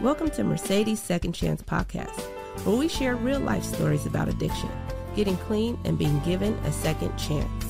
[0.00, 2.22] Welcome to Mercedes Second Chance Podcast,
[2.64, 4.70] where we share real life stories about addiction,
[5.14, 7.66] getting clean, and being given a second chance.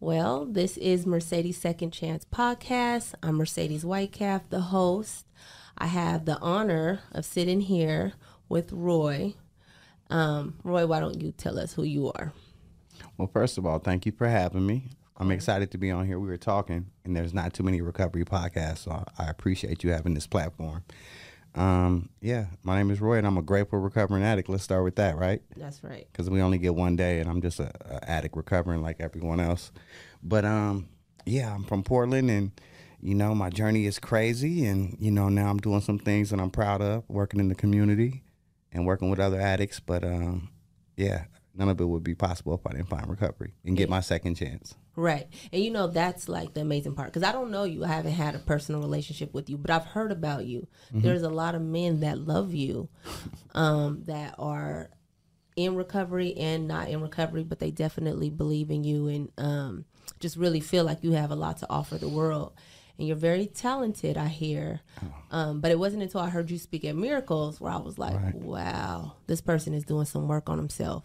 [0.00, 3.14] Well, this is Mercedes Second Chance Podcast.
[3.22, 5.24] I'm Mercedes Whitecalf, the host.
[5.78, 8.14] I have the honor of sitting here
[8.48, 9.34] with Roy.
[10.10, 12.32] Um, Roy, why don't you tell us who you are?
[13.16, 14.90] Well, first of all, thank you for having me.
[15.18, 16.18] I'm excited to be on here.
[16.18, 20.14] We were talking, and there's not too many recovery podcasts, so I appreciate you having
[20.14, 20.84] this platform.
[21.56, 24.48] Um, yeah, my name is Roy, and I'm a grateful recovering addict.
[24.48, 25.42] Let's start with that, right?
[25.56, 26.06] That's right.
[26.12, 29.40] Because we only get one day, and I'm just a, a addict recovering like everyone
[29.40, 29.72] else.
[30.22, 30.88] But um,
[31.26, 32.52] yeah, I'm from Portland, and
[33.00, 36.38] you know my journey is crazy, and you know now I'm doing some things that
[36.38, 38.22] I'm proud of, working in the community
[38.70, 39.80] and working with other addicts.
[39.80, 40.50] But um,
[40.96, 41.24] yeah,
[41.58, 44.36] none of it would be possible if I didn't find recovery and get my second
[44.36, 44.74] chance.
[44.94, 45.26] Right.
[45.52, 47.08] And you know, that's like the amazing part.
[47.08, 49.84] Because I don't know you, I haven't had a personal relationship with you, but I've
[49.84, 50.68] heard about you.
[50.88, 51.00] Mm-hmm.
[51.00, 52.88] There's a lot of men that love you
[53.54, 54.90] um, that are
[55.56, 59.84] in recovery and not in recovery, but they definitely believe in you and um,
[60.20, 62.52] just really feel like you have a lot to offer the world.
[62.98, 64.80] And you're very talented, I hear.
[65.02, 65.36] Oh.
[65.36, 68.16] Um, but it wasn't until I heard you speak at Miracles where I was like,
[68.16, 68.34] right.
[68.34, 71.04] wow, this person is doing some work on himself.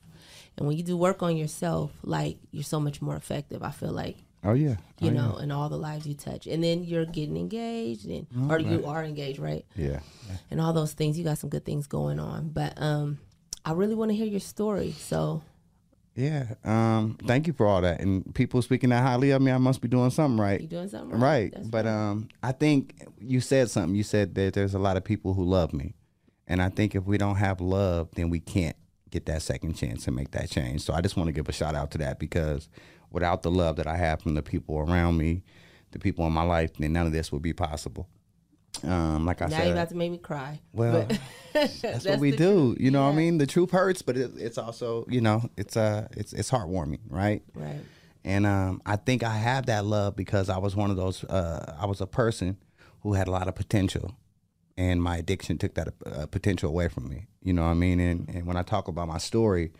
[0.57, 3.63] And when you do work on yourself, like you're so much more effective.
[3.63, 4.17] I feel like.
[4.45, 4.75] Oh yeah.
[4.99, 5.43] You oh, know, yeah.
[5.43, 8.65] and all the lives you touch, and then you're getting engaged, and oh, or right.
[8.65, 9.65] you are engaged, right?
[9.75, 9.99] Yeah.
[10.27, 10.35] yeah.
[10.51, 12.49] And all those things, you got some good things going on.
[12.49, 13.19] But um,
[13.63, 14.91] I really want to hear your story.
[14.91, 15.41] So.
[16.15, 16.55] Yeah.
[16.63, 17.17] Um.
[17.25, 18.01] Thank you for all that.
[18.01, 20.61] And people speaking that highly of me, I must be doing something right.
[20.61, 21.51] You doing something right?
[21.55, 21.71] Right.
[21.71, 23.95] but um, I think you said something.
[23.95, 25.95] You said that there's a lot of people who love me,
[26.47, 28.75] and I think if we don't have love, then we can't
[29.13, 30.81] get that second chance and make that change.
[30.81, 32.67] So I just want to give a shout out to that because
[33.11, 35.43] without the love that I have from the people around me,
[35.91, 38.09] the people in my life, then none of this would be possible.
[38.83, 40.59] Um, like I now said, you about to make me cry.
[40.73, 41.07] Well,
[41.53, 42.75] that's, that's, what we do.
[42.79, 43.05] You know, yeah.
[43.05, 46.33] what I mean, the truth hurts, but it, it's also, you know, it's uh, it's
[46.33, 47.43] it's heartwarming, right?
[47.53, 47.79] Right.
[48.25, 51.23] And um, I think I have that love because I was one of those.
[51.23, 52.57] Uh, I was a person
[53.01, 54.15] who had a lot of potential,
[54.77, 57.27] and my addiction took that uh, potential away from me.
[57.41, 57.99] You know what I mean?
[57.99, 59.71] And, and when I talk about my story,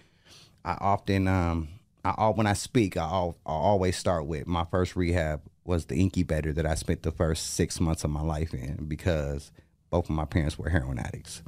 [0.64, 1.70] I often, um,
[2.06, 6.52] I when I speak, I, I always start with my first rehab was the incubator
[6.54, 9.52] that I spent the first six months of my life in because
[9.90, 11.42] both of my parents were heroin addicts.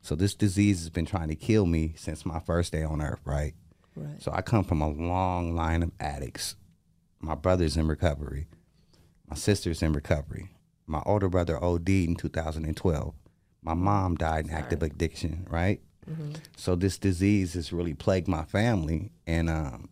[0.00, 3.20] So this disease has been trying to kill me since my first day on earth,
[3.24, 3.54] right?
[3.94, 4.22] Right.
[4.22, 6.56] So I come from a long line of addicts.
[7.20, 8.46] My brother's in recovery.
[9.28, 10.50] My sister's in recovery.
[10.88, 13.14] My older brother OD'd in 2012.
[13.62, 15.80] My mom died in active addiction, right?
[16.10, 16.32] Mm-hmm.
[16.56, 19.10] So this disease has really plagued my family.
[19.26, 19.90] And, um,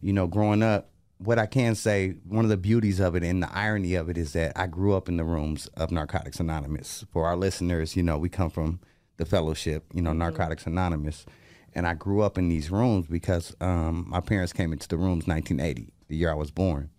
[0.00, 3.42] you know, growing up, what I can say, one of the beauties of it and
[3.42, 7.04] the irony of it is that I grew up in the rooms of Narcotics Anonymous.
[7.12, 8.80] For our listeners, you know, we come from
[9.18, 10.20] the fellowship, you know, mm-hmm.
[10.20, 11.26] Narcotics Anonymous.
[11.74, 15.26] And I grew up in these rooms because um, my parents came into the rooms
[15.26, 16.90] 1980, the year I was born.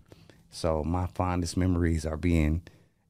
[0.50, 2.62] So my fondest memories are being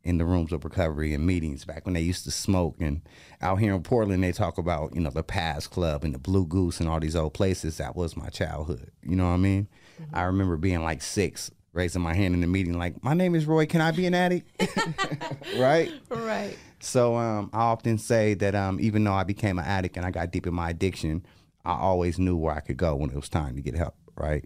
[0.03, 2.75] in the rooms of recovery and meetings back when they used to smoke.
[2.79, 3.01] And
[3.41, 6.45] out here in Portland, they talk about, you know, the Paz Club and the Blue
[6.45, 7.77] Goose and all these old places.
[7.77, 8.91] That was my childhood.
[9.03, 9.67] You know what I mean?
[10.01, 10.15] Mm-hmm.
[10.15, 13.45] I remember being like six, raising my hand in the meeting, like, my name is
[13.45, 13.65] Roy.
[13.65, 14.49] Can I be an addict?
[15.57, 15.91] right?
[16.09, 16.57] Right.
[16.79, 20.11] So um, I often say that um, even though I became an addict and I
[20.11, 21.23] got deep in my addiction,
[21.63, 23.95] I always knew where I could go when it was time to get help.
[24.15, 24.45] Right.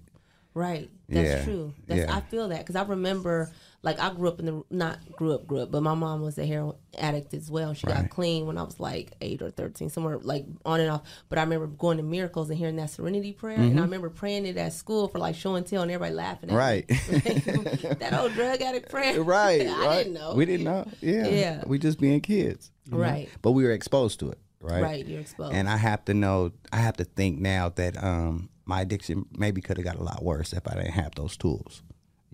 [0.55, 0.89] Right.
[1.09, 1.43] That's yeah.
[1.43, 1.73] true.
[1.85, 2.15] That's, yeah.
[2.15, 3.51] I feel that because I remember
[3.83, 6.37] like I grew up in the not grew up grew up, but my mom was
[6.39, 7.73] a heroin addict as well.
[7.73, 8.01] She right.
[8.01, 11.03] got clean when I was like eight or thirteen, somewhere like on and off.
[11.29, 13.71] But I remember going to miracles and hearing that Serenity prayer, mm-hmm.
[13.71, 16.49] and I remember praying it at school for like show and tell, and everybody laughing.
[16.49, 19.23] at Right, that old drug addict prayer.
[19.25, 19.97] Right, I right.
[19.97, 20.33] didn't know.
[20.35, 20.87] We didn't know.
[21.01, 21.63] Yeah, yeah.
[21.67, 22.71] We just being kids.
[22.89, 23.25] Right.
[23.25, 23.31] Know?
[23.41, 24.39] But we were exposed to it.
[24.61, 24.81] Right.
[24.81, 25.05] Right.
[25.05, 25.53] You're exposed.
[25.53, 26.51] And I have to know.
[26.71, 30.23] I have to think now that um my addiction maybe could have got a lot
[30.23, 31.83] worse if I didn't have those tools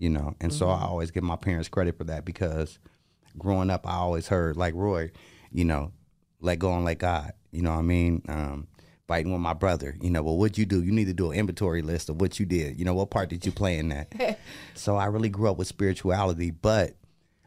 [0.02, 0.34] you know.
[0.40, 0.58] And mm-hmm.
[0.58, 0.84] so I mm-hmm.
[0.84, 2.80] always give my parents credit for that because
[3.38, 5.12] growing up, I always heard like Roy,
[5.52, 5.92] you know,
[6.40, 7.32] let go and let God.
[7.52, 8.22] You know what I mean?
[8.28, 8.66] Um,
[9.06, 9.96] fighting with my brother.
[10.00, 10.82] You know, well, what'd you do?
[10.82, 12.78] You need to do an inventory list of what you did.
[12.80, 14.38] You know, what part did you play in that?
[14.74, 16.96] so I really grew up with spirituality, but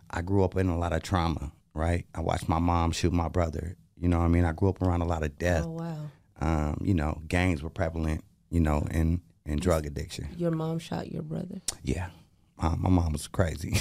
[0.09, 1.51] I grew up in a lot of trauma.
[1.73, 2.05] Right?
[2.15, 3.75] I watched my mom shoot my brother.
[3.97, 4.45] You know what I mean?
[4.45, 5.65] I grew up around a lot of death.
[5.65, 5.97] Oh wow.
[6.39, 8.23] Um, you know, gangs were prevalent.
[8.49, 10.27] You know, and and drug addiction.
[10.37, 11.61] Your mom shot your brother.
[11.83, 12.09] Yeah.
[12.57, 13.77] Uh, my mom was crazy.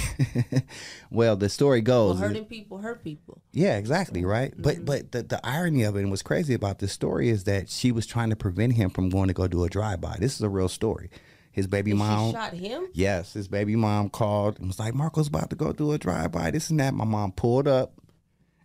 [1.09, 2.19] well, the story goes.
[2.19, 3.41] Well, hurting people hurt people.
[3.53, 4.51] Yeah, exactly, right.
[4.51, 4.61] Mm-hmm.
[4.61, 7.69] But but the, the irony of it and what's crazy about this story is that
[7.69, 10.17] she was trying to prevent him from going to go do a drive by.
[10.19, 11.09] This is a real story.
[11.53, 12.27] His baby And mom.
[12.27, 12.87] She shot him.
[12.93, 16.33] Yes, his baby mom called and was like, Marco's about to go do a drive
[16.33, 16.93] by, this and that.
[16.93, 17.93] My mom pulled up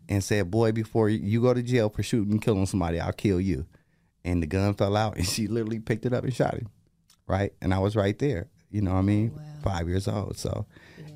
[0.09, 3.41] and said, Boy, before you go to jail for shooting and killing somebody, I'll kill
[3.41, 3.65] you.
[4.25, 6.69] And the gun fell out and she literally picked it up and shot him.
[7.27, 7.53] Right?
[7.63, 8.49] And I was right there.
[8.71, 9.33] You know what I mean?
[9.35, 9.43] Wow.
[9.63, 10.37] Five years old.
[10.37, 10.67] So,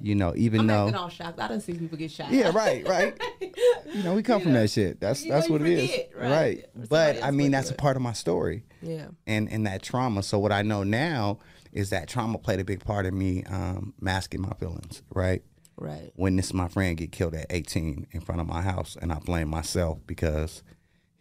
[0.00, 1.40] you know, even I'm though acting all shocked.
[1.40, 2.30] I don't see people get shot.
[2.30, 3.20] Yeah, right, right.
[3.94, 4.98] You know, we come from that shit.
[5.00, 5.90] That's You that's what you it is.
[6.16, 6.30] Right.
[6.30, 6.64] right.
[6.88, 9.06] But I mean that's a part of my story Yeah.
[9.26, 10.24] and and that trauma.
[10.24, 11.38] So what I know now
[11.72, 15.42] is that trauma played a big part in me um, masking my feelings, right?
[15.76, 16.12] Right.
[16.14, 19.18] when this my friend get killed at 18 in front of my house, and I
[19.20, 20.62] blame myself because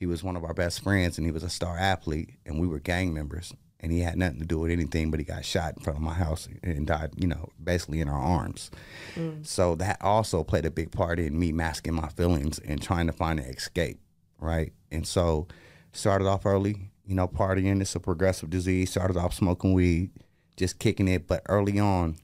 [0.04, 2.68] he was one of our best friends and he was a star athlete, and we
[2.68, 5.76] were gang members, and he had nothing to do with anything, but he got shot
[5.78, 8.70] in front of my house and died, you know, basically in our arms.
[9.16, 9.48] Mm.
[9.48, 13.14] So that also played a big part in me masking my feelings and trying to
[13.14, 14.02] find an escape,
[14.42, 14.74] right?
[14.92, 15.48] And so
[15.94, 17.80] started off early, you know, partying.
[17.80, 18.92] It's a progressive disease.
[18.92, 20.12] Started off smoking weed,
[20.58, 21.30] just kicking it.
[21.30, 22.18] But early on,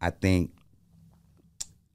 [0.00, 0.50] I think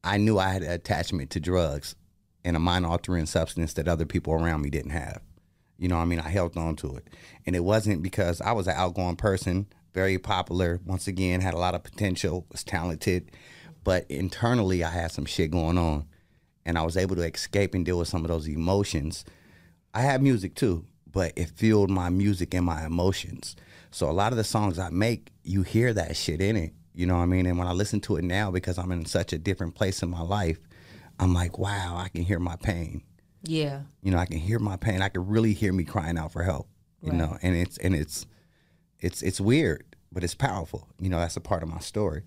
[0.02, 1.96] I knew I had an attachment to drugs
[2.44, 5.22] and a mind altering substance that other people around me didn't have.
[5.78, 6.20] You know I mean?
[6.20, 7.08] I held on to it.
[7.46, 11.60] And it wasn't because I was an outgoing person, very popular, once again, had a
[11.60, 13.32] lot of potential, was talented.
[13.84, 16.06] But internally, I had some shit going on.
[16.66, 19.24] And I was able to escape and deal with some of those emotions.
[19.94, 23.56] I had music too, but it fueled my music and my emotions.
[23.92, 26.74] So a lot of the songs I make, you hear that shit in it.
[26.94, 27.46] You know what I mean?
[27.46, 30.10] And when I listen to it now, because I'm in such a different place in
[30.10, 30.60] my life,
[31.20, 33.04] I'm like, wow, I can hear my pain.
[33.44, 33.82] Yeah.
[34.02, 35.02] You know, I can hear my pain.
[35.02, 36.68] I can really hear me crying out for help.
[37.02, 37.18] You Right.
[37.18, 38.26] know, and it's and it's
[39.00, 40.88] it's it's weird, but it's powerful.
[41.00, 42.24] You know, that's a part of my story.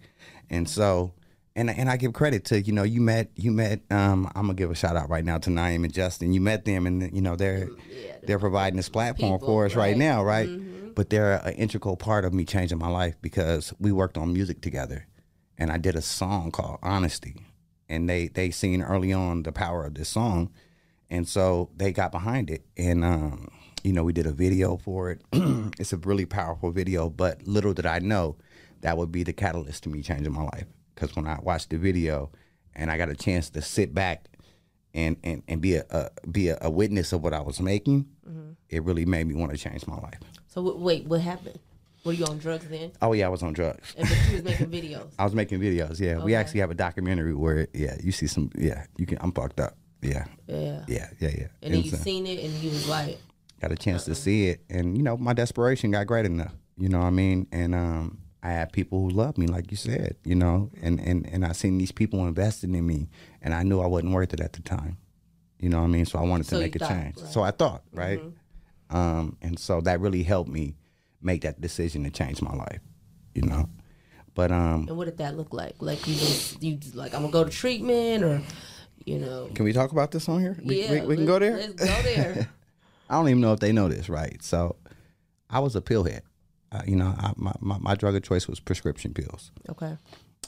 [0.49, 1.13] And so
[1.55, 4.55] and and I give credit to, you know, you met you met um I'm gonna
[4.55, 6.33] give a shout out right now to Naeem and Justin.
[6.33, 7.69] You met them and you know they're
[8.23, 9.97] they're providing this platform people, for us right, right.
[9.99, 10.49] now, right?
[10.95, 14.61] But they're an integral part of me changing my life because we worked on music
[14.63, 15.07] together.
[15.59, 17.37] And I did a song called Honesty.
[17.93, 20.51] And they they seen early on the power of this song.
[21.11, 22.65] And so they got behind it.
[22.77, 23.49] And um,
[23.85, 25.21] you know, we did a video for it.
[25.79, 28.37] it's a really powerful video, but little did I know
[28.81, 30.65] that would be the catalyst to me changing my life.
[30.95, 32.31] Because when I watched the video
[32.75, 34.27] and I got a chance to sit back
[34.95, 38.07] and and, and be a, a be a, a witness of what I was making,
[38.71, 40.21] it really made me want to change my life.
[40.49, 41.59] So w- wait, what happened?
[42.05, 42.93] Were you on drugs then?
[43.01, 43.95] Oh yeah, I was on drugs.
[43.97, 45.13] And but you was making videos.
[45.19, 46.01] I was making videos.
[46.01, 48.51] Yeah, we actually have a documentary where yeah, you see some.
[48.57, 49.19] Yeah, you can.
[49.21, 49.77] I'm fucked up.
[50.01, 50.85] Yeah, Yeah.
[50.89, 51.47] yeah, yeah, yeah.
[51.63, 53.19] And then And you so- seen it, and you was like,
[53.61, 56.89] got a chance to see it and you know my desperation got great enough you
[56.89, 60.17] know what i mean and um i had people who loved me like you said
[60.25, 63.09] you know and and and i seen these people investing in me
[63.41, 64.97] and i knew i wasn't worth it at the time
[65.61, 67.15] you know what i mean so i wanted So to make a thought, change right.
[67.25, 67.33] Mm-hmm.
[67.33, 68.21] so i thought right
[68.91, 70.75] um and so that really helped me
[71.23, 72.81] make that decision to change my life
[73.35, 73.69] you know
[74.35, 75.77] but um and what did that look like?
[75.81, 78.43] Like you just you just like I'm gonna go to treatment, or
[79.05, 81.39] you know, can we talk about this on here we, yeah, we, we can go
[81.39, 82.49] there Let's go there.
[83.11, 84.43] I don't even know if they know this, right?
[84.43, 84.77] So,
[85.51, 86.23] I was a pill head.
[86.71, 89.99] Uh, you know, I, my, my my drug of choice was prescription pills, okay.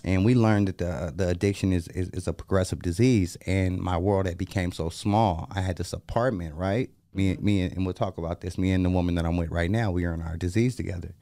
[0.03, 3.37] and we learned that the the addiction is, is is a progressive disease.
[3.47, 5.47] And my world had became so small.
[5.51, 6.89] I had this apartment, right?
[7.15, 8.59] Me and me and, and we'll talk about this.
[8.59, 11.15] Me and the woman that I'm with right now, we are in our disease together,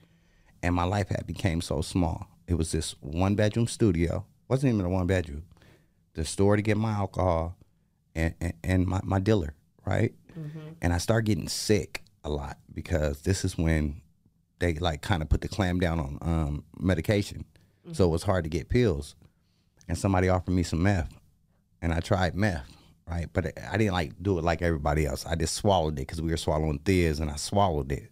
[0.63, 2.29] and my life had became so small.
[2.47, 4.25] It was this one bedroom studio.
[4.49, 5.45] wasn't even a one bedroom.
[6.15, 7.57] The store to get my alcohol,
[8.15, 9.55] and and, and my, my dealer,
[9.87, 10.13] right?
[10.81, 14.01] and I start getting sick a lot because this is when
[14.61, 17.45] they like kind of put the clam down on um, medication,
[17.93, 19.15] so it was hard to get pills.
[19.89, 21.13] And somebody offered me some meth,
[21.83, 22.65] and I tried meth,
[23.09, 23.29] right?
[23.33, 25.25] But I didn't like do it like everybody else.
[25.27, 28.11] I just swallowed it because we were swallowing Thiz, and I swallowed it,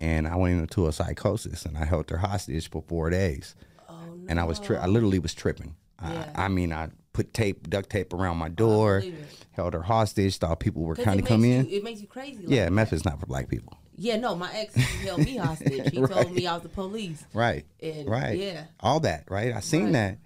[0.00, 3.54] and I went into a psychosis, and I held her hostage for four days,
[3.88, 4.26] Oh no.
[4.28, 5.74] and I was tri- I literally was tripping.
[6.02, 6.30] Yeah.
[6.34, 9.02] I, I mean, I put tape, duct tape around my door,
[9.52, 11.74] held her hostage, thought people were kind of come makes in.
[11.74, 12.38] It makes you crazy.
[12.46, 12.70] Like Yeah, that.
[12.72, 13.74] meth is not for black people.
[13.96, 15.90] Yeah, no, my ex held me hostage.
[15.92, 17.22] He told me I was the police.
[17.34, 17.66] Right.
[17.82, 18.38] And, right.
[18.38, 18.64] yeah.
[18.80, 19.52] All that, right?
[19.54, 19.92] I seen Right.
[19.92, 20.18] that.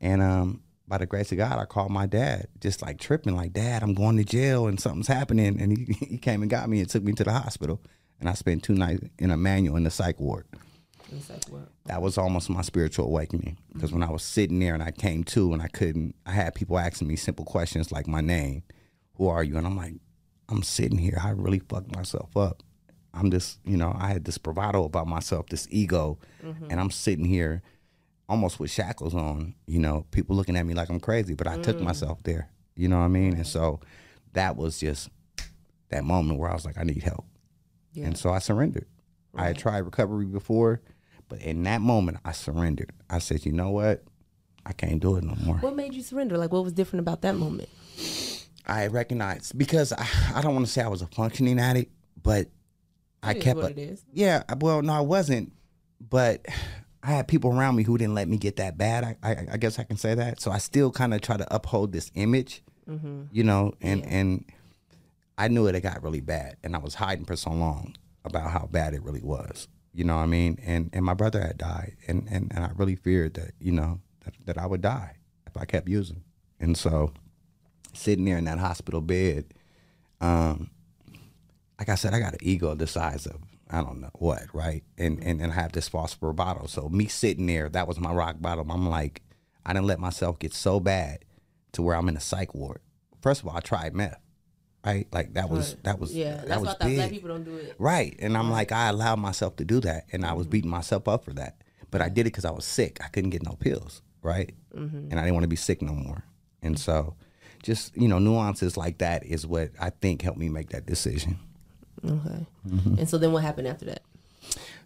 [0.00, 3.52] And um by the grace of God, I called my dad, just like tripping, like,
[3.52, 5.58] Dad, I'm going to jail and something's happening.
[5.60, 7.80] And he, he came and got me and took me to the hospital.
[8.18, 10.46] And I spent two nights in a manual in the psych ward.
[11.12, 11.68] It's like, what?
[11.86, 13.56] That was almost my spiritual awakening.
[13.72, 16.54] Because when I was sitting there and I came to and I couldn't, I had
[16.54, 18.64] people asking me simple questions like my name,
[19.14, 19.56] who are you?
[19.56, 19.94] And I'm like,
[20.48, 21.18] I'm sitting here.
[21.22, 22.64] I really fucked myself up.
[23.14, 26.18] I'm just, you know, I had this bravado about myself, this ego,
[26.68, 27.62] and I'm sitting here
[28.30, 31.58] almost with shackles on, you know, people looking at me like I'm crazy, but I
[31.58, 31.82] took mm.
[31.82, 32.48] myself there.
[32.76, 33.34] You know what I mean?
[33.34, 33.80] And so
[34.34, 35.10] that was just
[35.88, 37.26] that moment where I was like, I need help.
[37.92, 38.06] Yeah.
[38.06, 38.86] And so I surrendered.
[39.34, 40.80] I had tried recovery before,
[41.28, 42.92] But in that moment, I surrendered.
[43.08, 44.04] I said, you know what?
[44.66, 45.56] I can't do it no more.
[45.56, 46.36] What made you surrender?
[46.38, 47.68] Like, what was different about that moment?
[48.66, 52.48] I recognized because I, I don't want to say I was a functioning addict, but
[53.22, 54.04] I It is kept what a- it is.
[54.12, 55.52] Yeah, well, no, I wasn't,
[56.00, 56.46] but
[57.02, 59.04] I had people around me who didn't let me get that bad.
[59.04, 60.40] I, I, I guess I can say that.
[60.40, 63.22] So I still kind of try to uphold this image, Mm-hmm.
[63.30, 64.44] you know, and and
[65.38, 68.50] I knew it had got really bad, and I was hiding for so long about
[68.50, 69.68] how bad it really was.
[69.94, 70.58] You know what I mean?
[70.64, 74.00] And and my brother had died, and and, and I really feared that you know
[74.24, 75.16] that, that I would die
[75.46, 76.22] if I kept using.
[76.58, 77.12] And so,
[77.94, 79.46] sitting there in that hospital bed,
[80.20, 80.70] um,
[81.78, 83.36] like I said, I got an ego the size of
[83.70, 84.82] I don't know what, right?
[84.98, 86.66] And and and I have this phosphor bottle.
[86.68, 88.70] So me sitting there, that was my rock bottom.
[88.70, 89.22] I'm like,
[89.64, 91.24] I didn't let myself get so bad
[91.72, 92.80] to where I'm in a psych ward.
[93.22, 94.20] First of all, I tried meth,
[94.84, 95.06] right?
[95.12, 97.10] Like that was that was Yeah, that that's was why I black big.
[97.10, 97.76] people don't do it.
[97.78, 98.16] Right.
[98.18, 100.06] And I'm like, I allowed myself to do that.
[100.12, 100.52] And I was mm-hmm.
[100.52, 101.62] beating myself up for that.
[101.90, 102.98] But I did it because I was sick.
[103.04, 104.02] I couldn't get no pills.
[104.22, 104.54] Right.
[104.74, 105.08] Mm-hmm.
[105.10, 106.24] And I didn't want to be sick no more.
[106.62, 106.80] And mm-hmm.
[106.80, 107.14] so
[107.62, 111.38] just, you know, nuances like that is what I think helped me make that decision.
[112.04, 112.46] Okay.
[112.68, 112.98] Mm-hmm.
[112.98, 114.02] And so then what happened after that?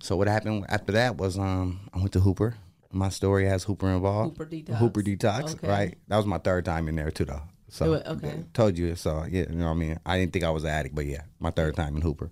[0.00, 2.56] So what happened after that was um I went to Hooper.
[2.92, 4.36] My story has Hooper involved.
[4.38, 4.76] Hooper Detox.
[4.76, 5.68] Hooper Detox, Okay.
[5.68, 5.98] right?
[6.08, 7.42] That was my third time in there too though.
[7.68, 8.44] So okay.
[8.52, 8.94] told you.
[8.94, 9.98] So yeah, you know what I mean?
[10.06, 12.30] I didn't think I was an addict, but yeah, my third time in Hooper.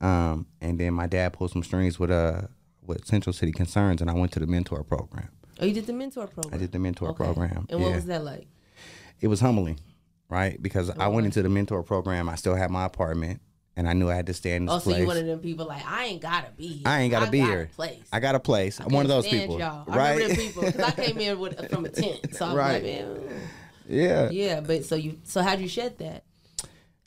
[0.00, 2.42] Um, and then my dad pulled some strings with uh
[2.86, 5.28] with Central City Concerns and I went to the mentor program.
[5.60, 6.54] Oh, you did the mentor program.
[6.54, 7.24] I did the mentor Okay.
[7.24, 7.66] program.
[7.68, 7.94] And what yeah.
[7.96, 8.46] was that like?
[9.20, 9.80] It was humbling,
[10.30, 10.62] right?
[10.62, 13.40] Because I went into the mentor program, I still had my apartment
[13.78, 15.00] and I knew I had to stay in this Oh, so place.
[15.00, 16.66] you one of them people like I ain't gotta be.
[16.66, 16.82] Here.
[16.84, 17.62] I ain't gotta be got here.
[17.62, 18.02] A place.
[18.12, 18.80] I got a place.
[18.80, 19.84] I'm one of those people, y'all.
[19.86, 19.98] right?
[19.98, 22.72] I remember them people because I came in with from a tent, so I'm Right.
[22.74, 23.20] like, man,
[23.88, 24.30] yeah.
[24.30, 24.60] yeah.
[24.60, 26.24] But so you, so how'd you shed that?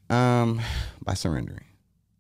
[0.10, 0.62] Um,
[1.04, 1.66] by surrendering.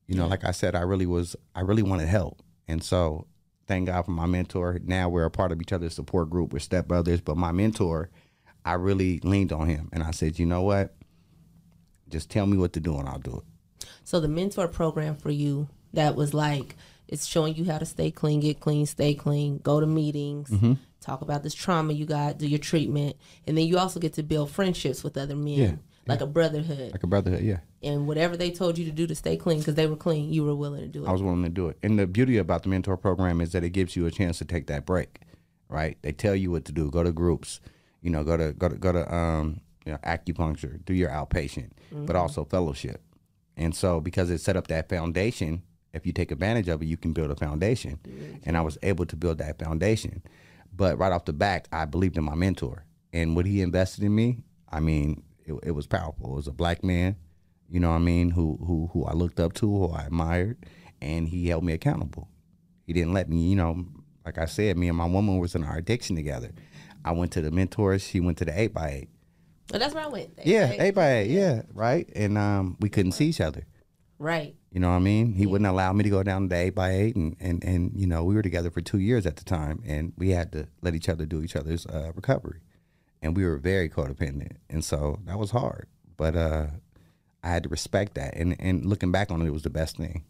[0.07, 3.27] You know, like I said, I really was, I really wanted help, and so
[3.67, 4.79] thank God for my mentor.
[4.83, 6.51] Now we're a part of each other's support group.
[6.51, 8.09] We're step brothers, but my mentor,
[8.65, 10.93] I really leaned on him, and I said, you know what?
[12.09, 13.43] Just tell me what to do, and I'll do it.
[14.03, 16.75] So the mentor program for you that was like
[17.07, 20.73] it's showing you how to stay clean, get clean, stay clean, go to meetings, Mm-hmm.
[21.01, 23.17] talk about this trauma you got, do your treatment,
[23.47, 25.71] and then you also get to build friendships with other men, Yeah,
[26.07, 26.91] like a brotherhood.
[26.93, 27.59] Like a brotherhood, yeah.
[27.83, 30.43] And whatever they told you to do to stay clean, because they were clean, you
[30.45, 31.07] were willing to do it.
[31.09, 31.77] I was willing to do it.
[31.83, 34.45] And the beauty about the mentor program is that it gives you a chance to
[34.45, 35.21] take that break,
[35.67, 35.97] right?
[36.03, 36.89] They tell you what to do.
[36.91, 37.59] Go to groups,
[38.01, 41.71] you know, go to go to go to um, you know, acupuncture, do your outpatient,
[41.91, 43.01] but also fellowship.
[43.61, 45.61] And so because it set up that foundation,
[45.93, 47.99] if you take advantage of it, you can build a foundation.
[48.43, 50.23] And I was able to build that foundation.
[50.75, 52.85] But right off the back, I believed in my mentor.
[53.13, 56.31] And what he invested in me, I mean, it, it was powerful.
[56.31, 57.17] It was a black man,
[57.69, 60.57] you know what I mean, who who who I looked up to, who I admired,
[61.01, 62.29] and he held me accountable.
[62.87, 63.85] He didn't let me, you know,
[64.25, 66.51] like I said, me and my woman was in our addiction together.
[67.05, 69.09] I went to the mentors, she went to the eight by eight.
[69.71, 70.39] But that's where I went.
[70.43, 72.09] Yeah, eight by eight, yeah, right.
[72.15, 73.65] And um, we couldn't see each other.
[74.19, 74.55] Right.
[74.71, 75.33] You know what I mean?
[75.33, 78.05] He wouldn't allow me to go down to eight by eight, and, and and you
[78.05, 80.93] know we were together for two years at the time, and we had to let
[80.93, 82.61] each other do each other's uh, recovery,
[83.21, 85.87] and we were very codependent, and so that was hard.
[86.17, 86.67] But uh,
[87.43, 89.97] I had to respect that, and and looking back on it, it was the best
[89.97, 90.23] thing.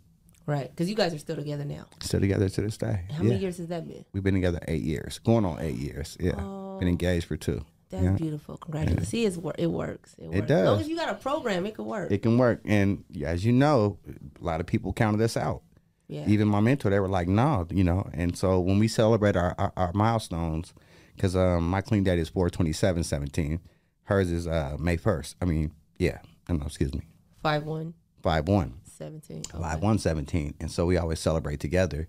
[0.48, 0.70] Right.
[0.70, 1.86] Because you guys are still together now.
[2.00, 3.06] Still together to this day.
[3.12, 3.30] How yeah.
[3.30, 4.04] many years has that been?
[4.12, 6.18] We've been together eight years, going on eight years.
[6.20, 6.32] Yeah,
[6.80, 7.64] been engaged for two.
[7.92, 8.12] That's Yeah.
[8.14, 8.58] beautiful.
[8.58, 9.08] Congratulations.
[9.10, 10.16] See, it's, wor- it works.
[10.18, 10.48] It, works.
[10.48, 10.60] does.
[10.62, 12.12] As long as you got a program, it can work.
[12.12, 13.98] It can work, and as you know,
[14.42, 15.62] a lot of people counted us out.
[16.08, 16.26] yeah.
[16.28, 18.10] even my mentor, they were like, no, you know.
[18.14, 20.74] And so when we celebrate our, our, our milestones,
[21.16, 23.60] because um, my clean date is 42717.
[24.04, 25.36] hers is uh, May 1st.
[25.42, 26.20] I mean, yeah,
[26.50, 27.02] no, no, excuse me,
[27.44, 27.94] 5 1
[28.24, 29.44] 5 1, 17.
[29.44, 30.54] 5 1 17.
[30.60, 32.08] And so we always celebrate together.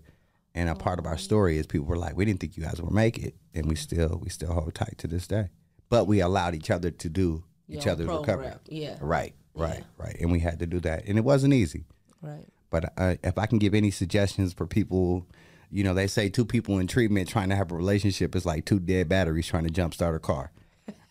[0.55, 2.79] And a part of our story is people were like, we didn't think you guys
[2.81, 3.35] would make it.
[3.55, 5.49] And we still, we still hold tight to this day.
[5.93, 8.51] But we allowed each other to do each other's recovery.
[8.67, 8.97] Yeah.
[8.99, 10.15] Right, right, right.
[10.19, 11.05] And we had to do that.
[11.05, 11.85] And it wasn't easy.
[12.21, 12.45] Right.
[12.69, 15.27] But uh, if I can give any suggestions for people,
[15.69, 18.65] you know, they say two people in treatment trying to have a relationship is like
[18.65, 20.51] two dead batteries trying to jumpstart a car.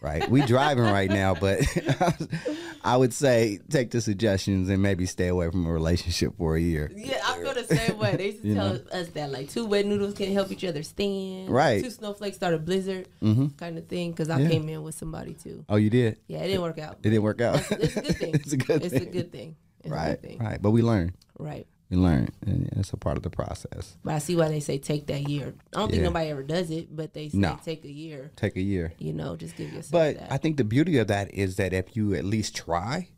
[0.02, 0.28] Right?
[0.28, 1.61] We driving right now, but
[2.85, 6.61] I would say take the suggestions and maybe stay away from a relationship for a
[6.61, 6.90] year.
[6.94, 8.16] Yeah, I feel the same way.
[8.16, 11.49] They used to tell us that like two wet noodles can't help each other stand.
[11.50, 11.78] Right.
[11.78, 11.85] Mm-hmm.
[11.85, 14.11] Two snowflakes start a blizzard kind of thing.
[14.11, 14.49] Because I Yeah.
[14.49, 15.64] came in with somebody too.
[15.68, 16.18] Oh, you did?
[16.26, 16.94] Yeah, it didn't work out.
[16.94, 17.64] It didn't work out.
[17.71, 18.35] It's a good thing.
[18.35, 19.02] it's a good It's thing.
[19.09, 19.56] a good thing.
[19.85, 20.38] It's a right, good thing.
[20.40, 20.61] right.
[20.61, 21.14] But we learn.
[21.38, 21.66] Right.
[21.92, 22.30] We learn.
[22.46, 23.99] And it's a part of the process.
[24.02, 25.52] But I see why they say take that year.
[25.75, 26.08] I don't think Yeah.
[26.08, 27.58] nobody ever does it, but they say No.
[27.62, 28.30] take a year.
[28.34, 28.94] Take a year.
[28.99, 30.32] You know, just give yourself But that.
[30.32, 33.08] I think the beauty of that is that if you at least try,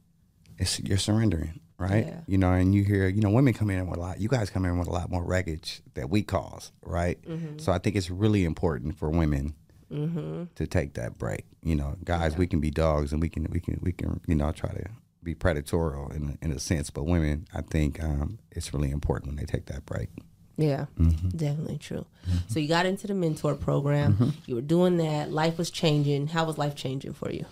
[0.59, 1.61] it's, you're surrendering.
[1.77, 2.07] right?
[2.07, 2.21] Yeah.
[2.29, 4.21] You know, and you hear, you know, women come in with a lot.
[4.21, 7.21] You guys come in with a lot more wreckage that we cause, right?
[7.23, 7.59] Mm-hmm.
[7.59, 9.55] So I think it's really important for women
[9.91, 11.45] to take that break.
[11.63, 14.35] You know, guys, we can be dogs and we can we can we can you
[14.35, 14.85] know try to
[15.25, 19.37] be predatorial in in a sense, but women, I think um, it's really important when
[19.37, 20.09] they take that break.
[20.57, 21.31] Yeah, Mm-hmm.
[21.31, 22.07] definitely true.
[22.47, 24.13] So you got into the mentor program.
[24.13, 24.29] Mm-hmm.
[24.47, 25.33] You were doing that.
[25.33, 26.29] Life was changing.
[26.29, 27.45] How was life changing for you?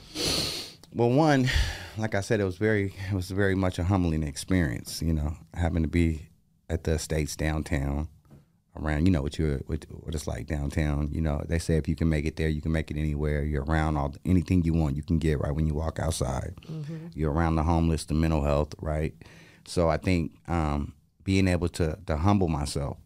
[0.94, 1.48] Well, one,
[1.98, 5.02] like I said, it was very it was very much a humbling experience.
[5.02, 6.28] You know, having to be
[6.70, 8.08] at the estates downtown,
[8.76, 9.06] around.
[9.06, 11.08] You know what you what, what it's like downtown.
[11.12, 13.42] You know, they say if you can make it there, you can make it anywhere.
[13.44, 16.54] You're around all anything you want, you can get right when you walk outside.
[17.14, 19.14] You're around the homeless, the mental health, right.
[19.66, 22.96] So I think um, being able to to humble myself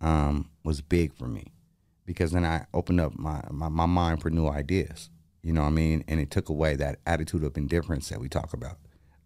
[0.00, 1.52] um, was big for me
[2.06, 5.10] because then I opened up my, my, my mind for new ideas.
[5.42, 6.04] You know what I mean?
[6.08, 8.78] And it took away that attitude of indifference that we talk about.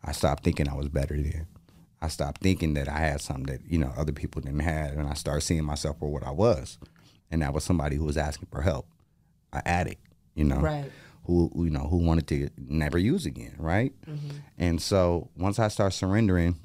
[0.02, 1.46] I stopped thinking I was better than.
[2.00, 4.93] I stopped thinking that I had something that, you know, other people didn't have.
[4.93, 6.78] And I started seeing myself for what I was.
[7.31, 8.87] And that was somebody who was asking for help,
[9.52, 10.00] an addict,
[10.35, 10.90] you know, Right.
[11.25, 13.93] who, you know, who wanted to never use again, right?
[14.57, 16.57] And so once I start surrendering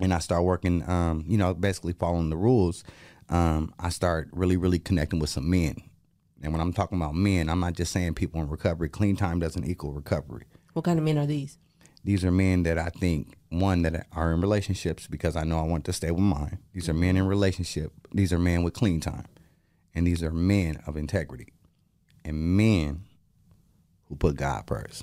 [0.00, 2.84] and I start working, um, you know, basically following the rules,
[3.28, 5.76] um, I start really, really connecting with some men.
[6.42, 8.88] And when I'm talking about men, I'm not just saying people in recovery.
[8.88, 10.44] Clean time doesn't equal recovery.
[10.74, 11.58] What kind of men are these?
[12.06, 15.64] These are men that I think one that are in relationships because I know I
[15.64, 16.60] want to stay with mine.
[16.72, 17.90] These are men in relationship.
[18.12, 19.24] These are men with clean time,
[19.92, 21.52] and these are men of integrity,
[22.24, 23.02] and men
[24.04, 25.02] who put God first,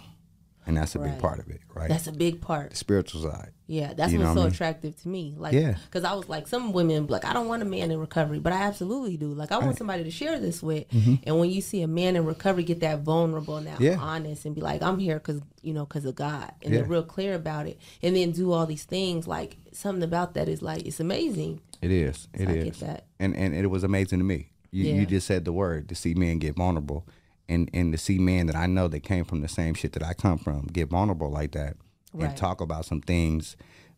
[0.66, 1.90] and that's a big part of it, right?
[1.90, 2.70] That's a big part.
[2.72, 3.52] the spiritual side.
[3.68, 4.54] Yeah, that's You what's what so I mean?
[4.54, 5.36] attractive to me.
[5.38, 5.76] Like, Yeah.
[5.86, 8.54] because I was like, some women like, I don't want a man in recovery, but
[8.54, 9.34] I absolutely do.
[9.34, 10.86] Like, I want somebody to share this with.
[11.26, 13.84] And when you see a man in recovery get that vulnerable and that Mm-hmm.
[13.84, 13.98] Yeah.
[14.00, 16.82] honest and be like, I'm here because you know, because of God, and Yeah.
[16.82, 20.48] they're real clear about it, and then do all these things, like something about that
[20.50, 21.62] is like it's amazing.
[21.82, 22.28] It is.
[22.34, 22.64] It I is.
[22.66, 23.06] get that.
[23.20, 24.50] And and it was amazing to me.
[24.72, 24.96] You Yeah.
[24.96, 27.08] you just said the word to see men get vulnerable,
[27.50, 30.04] and and to see men that I know that came from the same shit that
[30.04, 31.76] I come from get vulnerable like that,
[32.14, 32.30] Right.
[32.30, 33.56] and talk about some things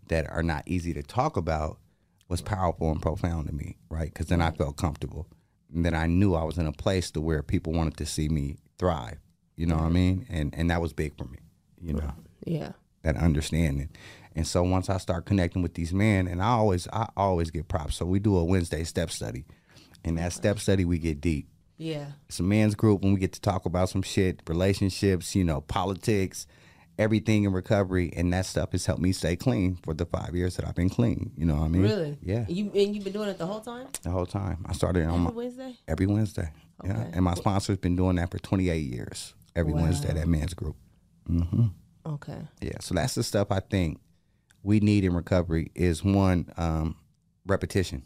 [0.07, 1.79] that are not easy to talk about
[2.29, 3.77] was powerful and profound to me.
[3.89, 4.11] Right?
[4.13, 5.27] Because then I felt comfortable,
[5.73, 8.29] and then I knew I was in a place to where people wanted to see
[8.29, 9.17] me thrive.
[9.55, 10.25] You know what I mean?
[10.29, 11.39] And and that was big for me.
[11.81, 12.13] You know
[12.45, 12.71] Yeah,
[13.03, 13.89] that understanding.
[14.37, 17.67] And so once I start connecting with these men, and I always I always get
[17.67, 17.95] props.
[17.95, 19.45] So we do a Wednesday step study.
[20.03, 21.47] And that step study, we get deep.
[21.77, 25.43] Yeah, It's a men's group and we get to talk about some shit, relationships, you
[25.43, 26.47] know, politics,
[26.97, 30.55] everything in recovery, and that stuff has helped me stay clean for the five years
[30.55, 31.31] that I've been clean.
[31.35, 31.81] You know what I mean?
[31.83, 32.17] really.
[32.21, 32.45] Yeah.
[32.47, 33.87] You and you've been doing it the whole time.
[34.03, 34.65] The whole time.
[34.67, 35.75] I started on Every my, Wednesday.
[35.87, 36.49] every Wednesday.
[36.83, 37.05] Yeah.
[37.13, 39.33] And my sponsor's been doing that for 28 years.
[39.55, 39.83] Every Wow.
[39.83, 40.75] Wednesday, that men's group.
[42.05, 42.37] Okay.
[42.61, 43.99] Yeah, so that's the stuff I think
[44.63, 46.95] we need in recovery is one um,
[47.47, 48.03] repetition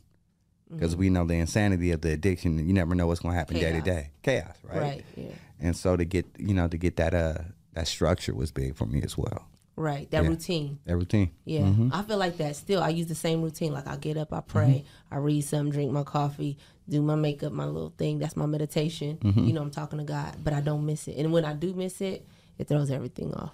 [0.72, 2.66] because we know the insanity of the addiction.
[2.66, 4.82] You never know what's going to happen day to day, chaos, right?
[4.82, 5.06] Right.
[5.16, 5.32] Yeah.
[5.60, 7.36] And so to get you know to get that uh
[7.74, 9.46] that structure was big for me as well.
[9.76, 10.10] Right.
[10.12, 10.30] That Yeah.
[10.30, 10.80] routine.
[10.86, 11.32] That routine.
[11.46, 11.90] Yeah, mm-hmm.
[11.94, 12.84] I feel like that still.
[12.84, 13.72] I use the same routine.
[13.72, 15.14] Like I get up, I pray, mm-hmm.
[15.14, 16.58] I read something, drink my coffee,
[16.90, 18.20] do my makeup, my little thing.
[18.20, 19.18] That's my meditation.
[19.22, 19.46] Mm-hmm.
[19.46, 21.16] You know, I'm talking to God, but I don't miss it.
[21.18, 22.26] And when I do miss it,
[22.58, 23.54] it throws everything off.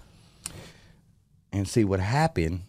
[1.52, 2.62] And see what happened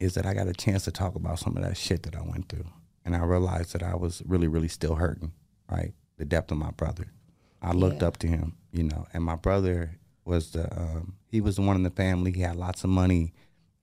[0.00, 2.22] is that I got a chance to talk about some of that shit that I
[2.22, 2.66] went through,
[3.06, 5.32] and I realized that I was really, really still hurting.
[5.70, 7.06] Right, the depth of my brother.
[7.62, 8.08] I looked Yeah.
[8.08, 11.76] up to him, you know, and my brother was the um, he was the one
[11.76, 12.30] in the family.
[12.32, 13.32] He had lots of money.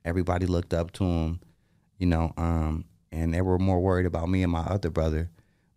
[0.06, 1.40] Everybody looked up to him,
[1.98, 5.30] you know, um, and they were more worried about me and my other brother.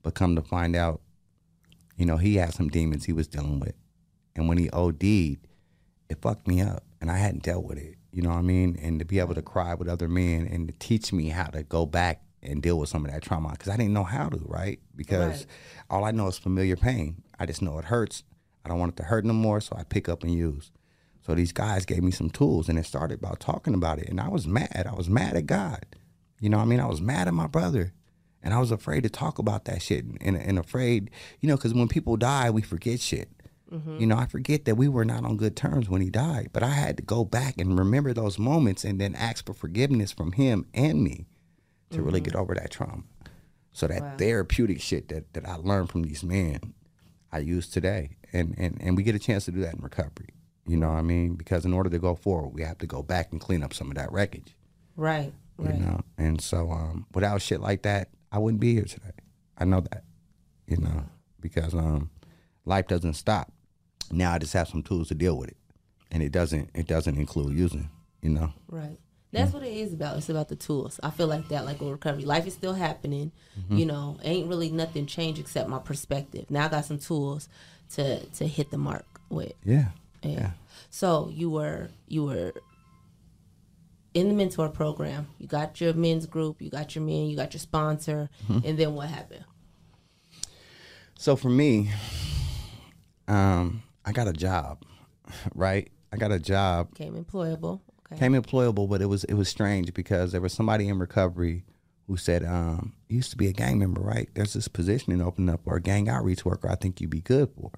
[0.02, 1.00] But come to find out,
[1.96, 3.74] you know, he had some demons he was dealing with,
[4.36, 7.96] and when he OD'd, it fucked me up, and I hadn't dealt with it.
[8.12, 8.78] You know what I mean?
[8.80, 11.62] And to be able to cry with other men and to teach me how to
[11.64, 14.38] go back and deal with some of that trauma because I didn't know how to,
[14.46, 14.78] right?
[14.94, 15.46] Because Right.
[15.90, 17.22] all I know is familiar pain.
[17.38, 18.22] I just know it hurts.
[18.64, 20.72] I don't want it to hurt no more, so I pick up and use.
[21.24, 24.08] So these guys gave me some tools, and it started about talking about it.
[24.08, 24.86] And I was mad.
[24.90, 25.84] I was mad at God.
[26.40, 26.80] You know what I mean?
[26.80, 27.92] I was mad at my brother.
[28.42, 31.74] And I was afraid to talk about that shit and, and afraid, you know, because
[31.74, 33.28] when people die, we forget shit.
[33.72, 33.98] Mm-hmm.
[33.98, 36.62] You know, I forget that we were not on good terms when he died, but
[36.62, 40.32] I had to go back and remember those moments and then ask for forgiveness from
[40.32, 41.26] him and me
[41.90, 43.02] to really get over that trauma.
[43.72, 44.16] So that Wow.
[44.16, 46.74] therapeutic shit that, that I learned from these men,
[47.30, 48.16] I use today.
[48.32, 50.30] And, and, and we get a chance to do that in recovery.
[50.66, 51.34] You know what I mean?
[51.36, 53.88] Because in order to go forward, we have to go back and clean up some
[53.90, 54.56] of that wreckage.
[54.96, 55.32] Right.
[55.58, 55.74] Right.
[55.74, 56.00] You know?
[56.18, 59.12] And so um, without shit like that, I wouldn't be here today.
[59.58, 60.04] I know that.
[60.66, 61.04] You know,
[61.40, 62.10] because um,
[62.64, 63.52] life doesn't stop.
[64.10, 65.56] Now I just have some tools to deal with it.
[66.10, 67.88] And it doesn't it doesn't include using,
[68.22, 68.52] you know.
[68.68, 68.98] Right.
[69.32, 70.16] That's what it is about.
[70.16, 70.98] It's about the tools.
[71.02, 72.24] I feel like that, like with recovery.
[72.24, 73.32] Life is still happening.
[73.68, 76.50] You know, ain't really nothing changed except my perspective.
[76.50, 77.48] Now I got some tools
[77.94, 79.52] to to hit the mark with.
[79.64, 79.88] Yeah.
[80.22, 80.30] Yeah.
[80.30, 80.50] Yeah.
[80.90, 82.54] So you were you were
[84.14, 85.28] in the mentor program.
[85.38, 86.62] You got your men's group.
[86.62, 87.26] You got your men.
[87.26, 88.30] You got your sponsor.
[88.48, 88.66] Mm-hmm.
[88.66, 89.44] And then what happened?
[91.18, 91.90] So for me,
[93.28, 94.82] um, I got a job,
[95.54, 95.90] right?
[96.12, 97.80] I got a job Came employable.
[98.12, 98.20] Okay.
[98.20, 101.64] came employable, but it was it was strange because there was somebody in recovery
[102.06, 104.28] who said, um, you used to be a gang member, right?
[104.34, 107.50] There's this position open up or a gang outreach worker I think you'd be good
[107.50, 107.72] for.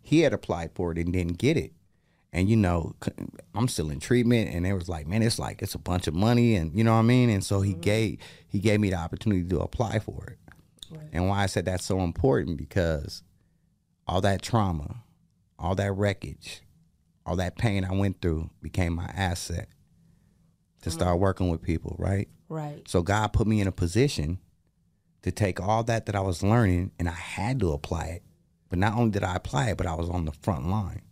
[0.00, 1.72] He had applied for it and didn't get it.
[2.32, 2.94] And you know,
[3.54, 6.14] I'm still in treatment and it was like, man, it's like it's a bunch of
[6.14, 7.30] money and you know what I mean?
[7.30, 10.38] And so he gave he gave me the opportunity to apply for it.
[10.90, 11.08] Right.
[11.12, 13.22] And why I said that's so important because
[14.06, 15.02] all that trauma,
[15.58, 16.62] all that wreckage,
[17.28, 19.68] all that pain I went through became my asset
[20.80, 20.98] to mm-hmm.
[20.98, 22.28] start working with people, right?
[22.48, 22.88] Right.
[22.88, 24.38] So God put me in a position
[25.22, 28.22] to take all that that I was learning and I had to apply it.
[28.70, 31.02] But not only did I apply it, but I was on the front line.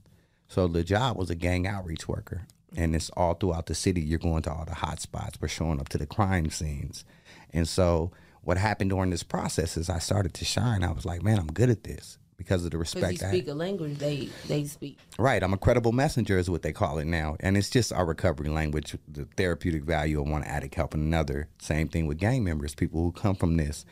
[0.49, 2.47] So the job was a gang outreach worker.
[2.75, 4.01] And it's all throughout the city.
[4.01, 5.39] You're going to all the hot spots.
[5.41, 7.05] We're showing up to the crime scenes.
[7.51, 10.83] And so what happened during this process is I started to shine.
[10.83, 13.29] I was like, man, I'm good at this because of the Because you respect I
[13.29, 14.99] speak a language they they speak.
[15.19, 15.43] Right.
[15.43, 17.37] I'm a credible messenger is what they call it now.
[17.41, 21.49] And it's just our recovery language, the therapeutic value of one addict helping another.
[21.61, 23.85] Same thing with gang members, people who come from this.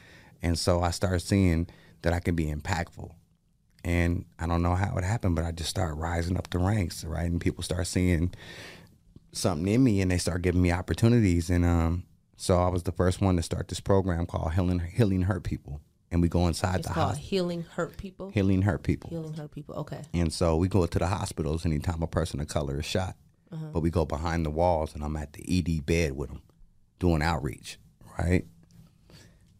[0.43, 1.69] And so I started seeing
[2.03, 3.11] that I can be impactful.
[3.85, 7.05] And I don't know how it happened, but I just started rising up the ranks,
[7.05, 7.31] right?
[7.31, 8.33] And people start seeing
[9.33, 11.51] something in me and they start giving me opportunities.
[11.51, 12.05] And um,
[12.37, 15.81] so I was the first one to start this program called Healing, Healing Hurt People.
[16.15, 17.25] And we go inside It's the hospital.
[17.25, 18.31] healing hurt people.
[18.31, 19.11] Healing Hurt People.
[19.11, 19.75] Healing hurt people.
[19.75, 20.01] Okay.
[20.15, 23.17] And so we go to the hospitals anytime a person of color is shot.
[23.51, 23.67] Uh-huh.
[23.73, 26.43] But we go behind the walls and I'm at the ED bed with them
[27.01, 27.79] doing outreach,
[28.17, 28.45] right?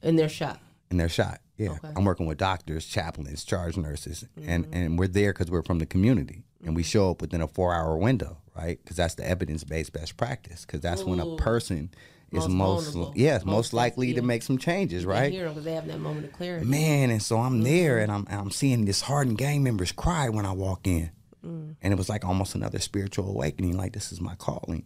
[0.01, 0.61] And they're shot.
[0.91, 1.41] And they're shot.
[1.57, 1.71] Yeah.
[1.71, 1.89] Okay.
[1.97, 4.75] I'm working with doctors, chaplains, charge nurses, and, mm-hmm.
[4.77, 6.45] and we're there because we're from the community.
[6.65, 6.89] And we mm-hmm.
[6.89, 8.79] show up within a four hour window, right?
[8.81, 10.65] Because that's the evidence based best practice.
[10.65, 11.91] Because that's when a person
[12.33, 15.33] is Most most, yes, most, Most likely to make some changes, right?
[15.33, 16.67] hear them because they have that moment of clarity.
[16.67, 17.63] man and so i'm mm-hmm.
[17.63, 21.11] there and i'm, I'm seeing this hardened gang members cry when i walk in.
[21.45, 21.77] Mm.
[21.83, 24.85] And it was like almost another spiritual awakening like this is my calling.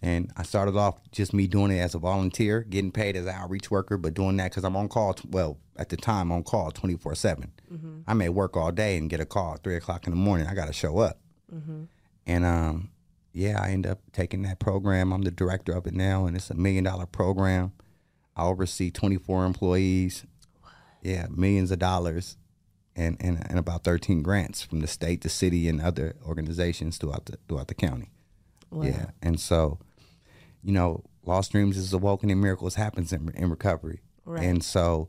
[0.00, 3.34] And i started off just me doing it as a volunteer getting paid as an
[3.34, 6.44] outreach worker but doing that because i'm on call t- well at the time on
[6.44, 7.48] call 24-7
[8.06, 10.46] i may work all day and get a call at 3 o'clock in the morning.
[10.46, 11.18] I gotta show up.
[11.52, 11.84] Mm-hmm.
[12.26, 12.90] And um,
[13.32, 15.12] yeah, I end up taking that program.
[15.12, 17.72] I'm the director of it now, and it's a million dollar program.
[18.36, 20.24] I oversee 24 employees.
[20.60, 20.72] What?
[21.02, 22.36] Yeah, millions of dollars,
[22.96, 27.26] and, and and about 13 grants from the state, the city, and other organizations throughout
[27.26, 28.10] the throughout the county.
[28.70, 28.84] Wow.
[28.84, 29.78] Yeah, and so,
[30.62, 34.00] you know, lost dreams is awoken and miracles happens in, in recovery.
[34.24, 34.44] Right.
[34.44, 35.08] And so,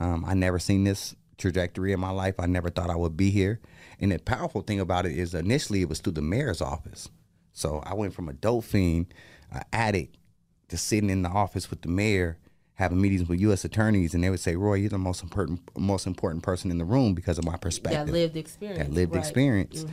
[0.00, 2.34] um, I never seen this trajectory in my life.
[2.38, 3.60] I never thought I would be here.
[4.00, 7.08] And the powerful thing about it is initially it was through the mayor's office.
[7.58, 9.06] So I went from a dope fiend,
[9.50, 10.16] an addict,
[10.68, 12.38] to sitting in the office with the mayor,
[12.74, 13.64] having meetings with U.S.
[13.64, 16.84] attorneys, and they would say, "Roy, you're the most important, most important person in the
[16.84, 18.78] room because of my perspective." That lived experience.
[18.78, 19.22] that lived right.
[19.22, 19.28] Mm-hmm.
[19.28, 19.86] experience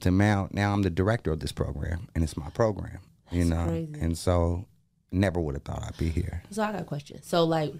[0.00, 2.98] to now now I'm the director of this program and it's my program
[3.30, 4.00] you know crazy.
[4.00, 4.66] and so
[5.12, 7.22] never would have thought I'd be here So I got a question.
[7.22, 7.72] So like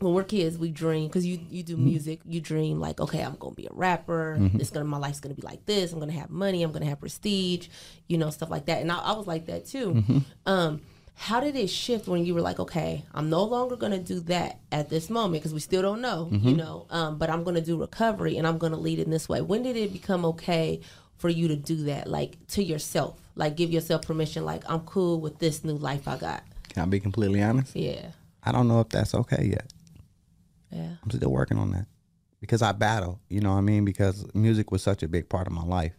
[0.00, 1.84] when we're kids, we dream because you you do Mm-hmm.
[1.84, 2.20] music.
[2.24, 4.38] You dream like, okay, I'm gonna be a rapper.
[4.54, 5.92] It's gonna my life's gonna be like this.
[5.92, 6.62] I'm gonna have money.
[6.62, 7.68] I'm gonna have prestige.
[8.06, 8.80] You know, stuff like that.
[8.82, 9.94] And I, I was like that too.
[9.94, 10.18] Mm-hmm.
[10.46, 10.80] Um,
[11.14, 14.60] how did it shift when you were like, okay, I'm no longer gonna do that
[14.70, 16.28] at this moment because we still don't know.
[16.30, 16.48] Mm-hmm.
[16.48, 19.40] You know, um, but I'm gonna do recovery and I'm gonna lead in this way.
[19.40, 20.80] When did it become okay?
[21.18, 25.20] For you to do that, like to yourself, like give yourself permission, like I'm cool
[25.20, 26.44] with this new life I got.
[26.68, 28.12] can I be completely honest Yeah,
[28.44, 29.66] I don't know if that's okay yet
[30.70, 30.92] yeah.
[31.02, 31.86] I'm still working on that.
[32.40, 33.84] Because I battle you know what I mean?
[33.84, 35.94] Because music was such a big part of my life.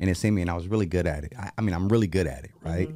[0.00, 1.32] And it's in me and I was really good at it.
[1.38, 2.88] I, I mean I'm really good at it right?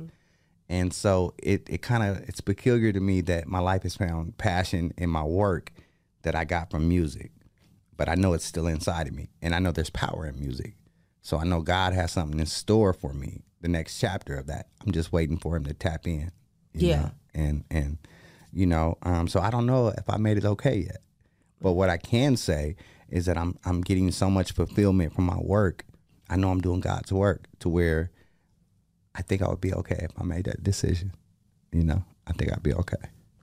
[0.68, 4.38] And so it, it kind of it's peculiar to me that my life has found
[4.38, 5.70] passion in my work
[6.22, 7.32] that I got from music.
[7.96, 10.74] But I know it's still inside of me and I know there's power in music.
[11.20, 14.66] So I know God has something in store for me the next chapter of that.
[14.84, 16.30] I'm just waiting for him to tap in
[16.74, 17.02] you Yeah.
[17.02, 17.10] know?
[17.34, 17.98] and and
[18.52, 20.98] you know um, so I don't know if I made it okay yet
[21.62, 22.76] but what I can say
[23.08, 25.84] is that I'm I'm getting so much fulfillment from my work.
[26.28, 28.10] I know I'm doing God's work to where
[29.14, 31.12] I think I would be okay if I made that decision.
[31.72, 32.96] You know, I think I'd be okay.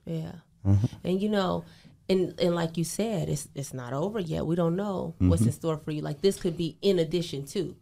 [0.06, 0.32] Yeah.
[0.66, 0.86] Mm-hmm.
[1.04, 1.64] And you know,
[2.08, 4.46] and and like you said, it's it's not over yet.
[4.46, 5.48] We don't know what's Mm-hmm.
[5.48, 6.02] in store for you.
[6.02, 7.76] Like this could be in addition to.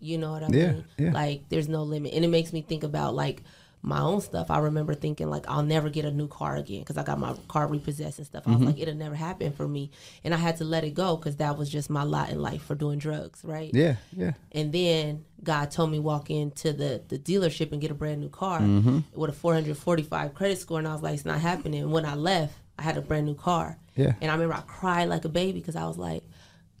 [0.00, 0.84] You know what I Yeah, mean?
[0.98, 1.12] yeah.
[1.12, 2.14] Like there's no limit.
[2.14, 3.42] And it makes me think about like
[3.84, 6.96] my own stuff, I remember thinking like I'll never get a new car again because
[6.96, 8.44] I got my car repossessed and stuff.
[8.46, 9.90] I was like, it'll never happen for me,
[10.22, 12.62] and I had to let it go because that was just my lot in life
[12.62, 13.70] for doing drugs, right?
[13.74, 14.32] Yeah, yeah.
[14.52, 18.28] And then God told me walk into the the dealership and get a brand new
[18.28, 18.98] car Mm-hmm.
[19.20, 21.82] with a 445 credit score, and I was like, it's not happening.
[21.82, 23.78] And When I left, I had a brand new car.
[23.96, 24.14] Yeah.
[24.20, 26.22] And I remember I cried like a baby because I was like,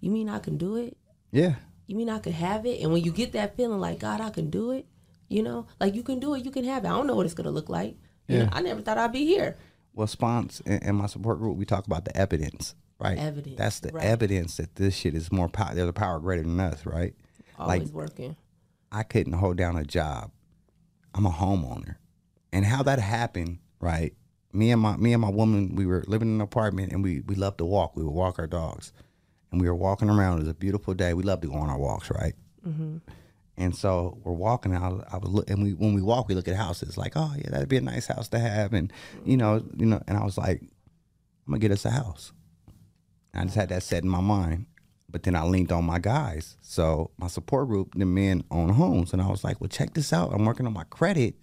[0.00, 0.96] you mean I can do it?
[1.32, 1.54] Yeah.
[1.88, 2.80] You mean I could have it?
[2.80, 4.86] And when you get that feeling like God, I can do it,
[5.32, 6.88] you know, like you can do it, you can have it.
[6.88, 7.96] I don't know what it's gonna look like.
[8.28, 8.44] You Yeah.
[8.44, 9.56] know, I never thought I'd be here.
[9.94, 13.18] Well, sponsor in, in my support group, we talk about the evidence, right?
[13.18, 14.04] Evidence, That's the right.
[14.04, 15.74] evidence that this shit is more power.
[15.74, 17.14] There's a power greater than us, right?
[17.58, 18.36] Always Like working.
[18.90, 20.30] I couldn't hold down a job.
[21.14, 21.96] I'm a homeowner,
[22.52, 24.14] and how that happened, right?
[24.54, 27.20] Me and my me and my woman, we were living in an apartment, and we
[27.20, 27.96] we loved to walk.
[27.96, 28.92] We would walk our dogs,
[29.50, 30.38] and we were walking around.
[30.38, 31.12] It was a beautiful day.
[31.14, 32.34] We love to go on our walks, right?
[32.66, 32.98] Mm-hmm.
[33.56, 34.74] And so we're walking.
[34.74, 36.96] And I, was- look, and we when we walk, we look at houses.
[36.96, 38.92] Like, oh yeah, that'd be a nice house to have, and
[39.24, 40.02] you know, you know.
[40.08, 40.68] And I was like, I'm
[41.52, 42.32] gonna get us a house.
[43.34, 44.66] I just had that set in my mind.
[45.10, 46.56] But then I leaned on my guys.
[46.62, 49.12] So my support group, the men own homes.
[49.12, 50.32] And I was like, well, check this out.
[50.32, 51.34] I'm working on my credit.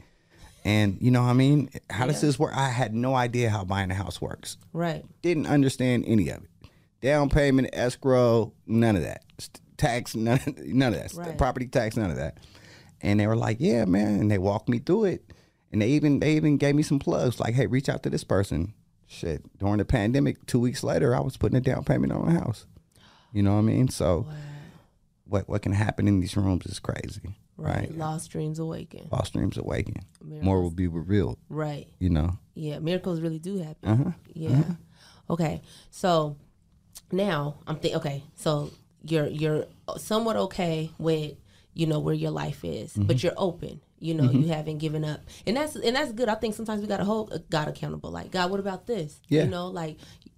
[0.65, 1.69] And you know what I mean?
[1.88, 2.52] How does this work?
[2.56, 4.58] I had no idea how buying a house works.
[4.74, 5.06] Right.
[5.22, 6.50] Didn't understand any of it.
[7.02, 9.24] Down payment, escrow, none of that.
[9.80, 11.13] Tax, none, none of that.
[11.15, 11.38] Right.
[11.38, 12.38] Property tax, none of that.
[13.02, 14.20] And they were like, yeah, man.
[14.20, 15.34] And they walked me through it.
[15.72, 18.24] And they even they even gave me some plugs like, hey, reach out to this
[18.24, 18.74] person.
[19.08, 19.42] Shit.
[19.58, 22.68] During the pandemic, two weeks later, I was putting a down payment on a house.
[23.34, 23.88] You know what I mean?
[23.88, 24.28] So
[25.26, 27.38] what what can happen in these rooms is crazy.
[27.56, 27.76] Right.
[27.76, 27.98] Right.
[27.98, 29.08] Lost dreams awaken.
[29.12, 29.96] Lost dreams awaken.
[30.24, 31.38] More will be revealed.
[31.50, 31.88] Right.
[32.00, 32.38] You know.
[32.56, 33.89] Yeah, miracles really do happen.
[33.89, 34.12] Uh-huh.
[34.34, 34.63] Yeah.
[35.30, 35.62] Okay.
[35.92, 36.38] So
[37.12, 37.98] now I'm thinking.
[37.98, 38.72] Okay, so
[39.03, 39.65] you're you're
[39.97, 41.33] somewhat okay with
[41.73, 43.03] you know where your life is, Mm-hmm.
[43.03, 43.81] but you're open.
[44.01, 46.29] You know, you haven't given up, and that's and that's good.
[46.29, 48.12] I think sometimes we got to hold God accountable.
[48.12, 49.19] Like God, what about this?
[49.27, 49.43] Yeah.
[49.43, 49.97] You know, like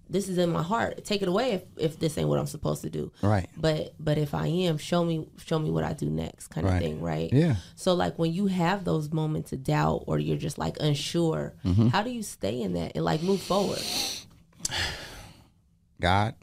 [0.10, 1.06] this is in my heart.
[1.06, 3.12] Take it away if, if this ain't what I'm supposed to do.
[3.22, 3.48] Right.
[3.56, 6.80] But but if I am, show me show me what I do next, kind of
[6.80, 7.32] thing, right?
[7.32, 7.58] Yeah.
[7.76, 11.90] So like when you have those moments of doubt or you're just like unsure, Mm-hmm.
[11.90, 13.80] how do you stay in that and like move forward?
[16.02, 16.34] God,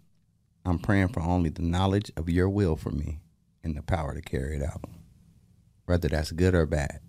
[0.68, 3.20] I'm praying for only the knowledge of your will for me
[3.64, 4.84] and the power to carry it out.
[5.86, 7.00] Whether that's good or bad.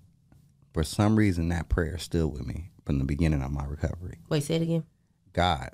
[0.74, 4.20] For some reason that prayer is still with me from the beginning of my recovery.
[4.30, 4.86] Wait, say it again.
[5.34, 5.72] God,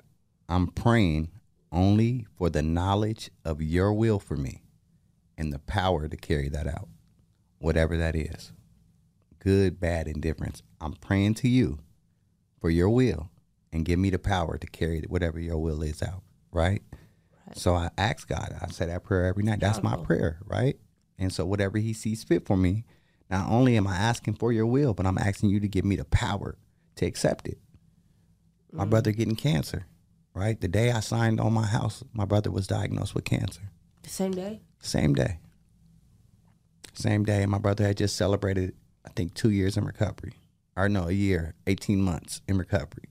[0.48, 1.30] I'm praying
[1.70, 4.64] only for the knowledge of your will for me
[5.38, 6.88] and the power to carry that out,
[7.58, 8.52] whatever that is
[9.38, 10.60] good, bad, indifference.
[10.80, 11.78] I'm praying to you
[12.60, 13.30] for your will
[13.72, 16.82] and give me the power to carry whatever your will is out, right?
[17.54, 19.60] So I ask God, I say that prayer every night.
[19.60, 20.76] That's my prayer, right?
[21.18, 22.84] And so whatever He sees fit for me,
[23.30, 25.96] not only am I asking for your will, but I'm asking you to give me
[25.96, 26.56] the power
[26.96, 27.58] to accept it
[28.76, 28.90] my mm.
[28.90, 29.86] brother getting cancer,
[30.34, 30.60] right?
[30.60, 33.70] The day I signed on my house, my brother was diagnosed with cancer.
[34.02, 34.60] The same day?
[34.80, 35.40] Same day.
[36.92, 37.44] Same day.
[37.46, 40.34] My brother had just celebrated, I think, two years in recovery.
[40.76, 43.08] Or no, a year, 18 months in recovery.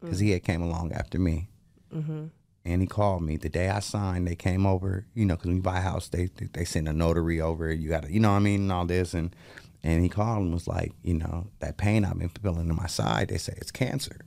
[0.00, 0.22] Because mm.
[0.22, 1.48] he had came along after me.
[1.92, 2.26] Mm-hmm.
[2.68, 4.28] And he called me the day I signed.
[4.28, 6.92] They came over, you know, because when you buy a house, they they send a
[6.92, 7.72] notary over.
[7.72, 9.14] You got to, you know what I mean, and all this.
[9.14, 9.34] And
[9.82, 12.86] and he called and was like, you know, that pain I've been feeling in my
[12.86, 13.28] side.
[13.28, 14.20] They say it's cancer.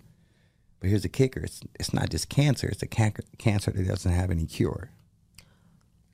[0.79, 4.11] But here's the kicker: it's it's not just cancer; it's a cancer cancer that doesn't
[4.11, 4.89] have any cure,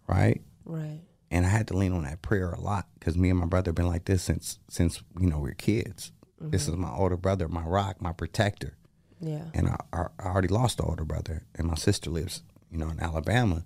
[0.06, 0.42] right?
[0.66, 1.00] Right.
[1.32, 3.70] And I had to lean on that prayer a lot because me and my brother
[3.70, 6.12] have been like this since since you know we are kids.
[6.40, 6.74] This mm-hmm.
[6.74, 8.77] is my older brother, my rock, my protector,
[9.20, 9.46] Yeah.
[9.54, 12.90] and I, I I already lost an older brother, and my sister lives you know
[12.90, 13.66] in Alabama,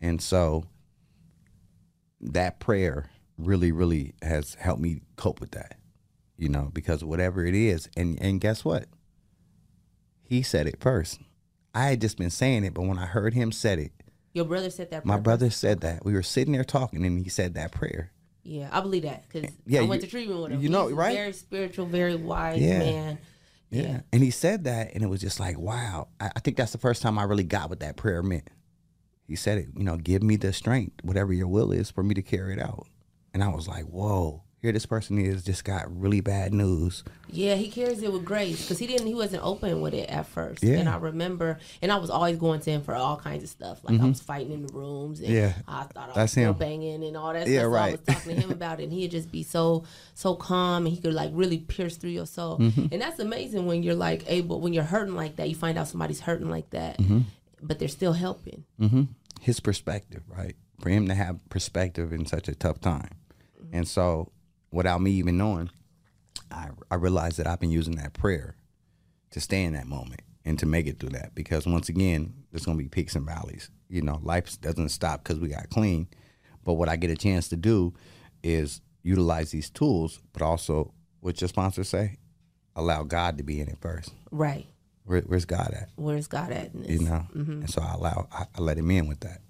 [0.00, 0.64] and so
[2.20, 5.76] that prayer really really has helped me cope with that,
[6.36, 8.86] you know, because whatever it is, and and guess what?
[10.22, 11.20] He said it first.
[11.74, 13.92] I had just been saying it, but when I heard him said it,
[14.34, 15.04] Your brother said that.
[15.06, 16.04] my brother said that.
[16.04, 18.10] We were sitting there talking, and he said that prayer.
[18.44, 20.60] Yeah, I believe that because Yeah, I went you- to treatment with him.
[20.60, 21.14] you know, He's right?
[21.16, 22.78] Very spiritual, very wise Yeah.
[22.80, 23.18] man.
[23.72, 24.02] Yeah.
[24.12, 26.08] And he said that, and it was just like, wow.
[26.20, 28.50] I, I think that's the first time I really got what that prayer meant.
[29.26, 32.14] He said it, you know, give me the strength, whatever your will is, for me
[32.14, 32.86] to carry it out.
[33.32, 37.02] And I was like, whoa, here this person is, just got really bad news.
[37.28, 39.08] Yeah, he carries it with grace because he didn't.
[39.08, 40.62] He wasn't open with it at first.
[40.62, 40.76] Yeah.
[40.76, 43.80] And I remember, and I was always going to him for all kinds of stuff.
[43.82, 45.36] Like I was fighting in the rooms, and Mm-hmm.
[45.36, 45.52] Yeah.
[45.66, 46.58] I thought I That's was still him.
[46.58, 47.48] banging and all that.
[47.48, 47.72] Yeah, stuff.
[47.72, 49.82] So I was talking to him about it, and he'd just be so
[50.14, 52.58] so calm, and he could like really pierce through your soul.
[52.58, 52.86] Mm-hmm.
[52.92, 55.88] And that's amazing when you're like able, when you're hurting like that, you find out
[55.88, 57.20] somebody's hurting like that, Mm-hmm.
[57.62, 58.64] but they're still helping.
[59.40, 60.54] His perspective, right?
[60.80, 63.08] For him to have perspective in such a tough time.
[63.72, 64.30] And so,
[64.72, 65.70] without me even knowing,
[66.50, 68.56] I, I realized that I've been using that prayer
[69.30, 72.64] to stay in that moment and to make it through that because once again, there's
[72.64, 73.70] going to be peaks and valleys.
[73.88, 76.08] You know, life doesn't stop because we got clean.
[76.64, 77.94] But what I get a chance to do
[78.42, 82.18] is utilize these tools, but also what your sponsor say,
[82.74, 84.12] allow God to be in it first.
[84.30, 84.66] Right.
[85.04, 85.88] Where, where's God at?
[85.96, 86.72] Where's God at?
[86.74, 86.90] In this?
[86.90, 87.52] You know, mm-hmm.
[87.52, 89.40] and so I allow I, I let Him in with that.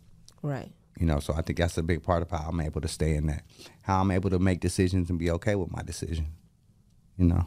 [0.43, 0.71] Right.
[0.99, 3.15] You know, so I think that's a big part of how I'm able to stay
[3.15, 3.45] in that,
[3.83, 6.27] how I'm able to make decisions and be okay with my decision.
[7.17, 7.47] You know,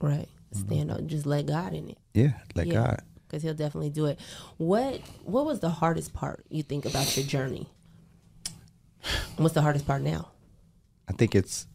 [0.00, 0.28] Right.
[0.54, 0.66] Mm-hmm.
[0.66, 1.06] Stand up.
[1.06, 1.98] Just let God in it.
[2.14, 2.74] yeah, let Yeah.
[2.74, 3.02] God.
[3.26, 4.18] Because he'll definitely do it.
[4.58, 7.68] What What was the hardest part you think about your journey?
[9.36, 10.28] What's the hardest part now?
[11.08, 11.66] I think it's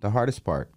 [0.00, 0.70] the hardest part.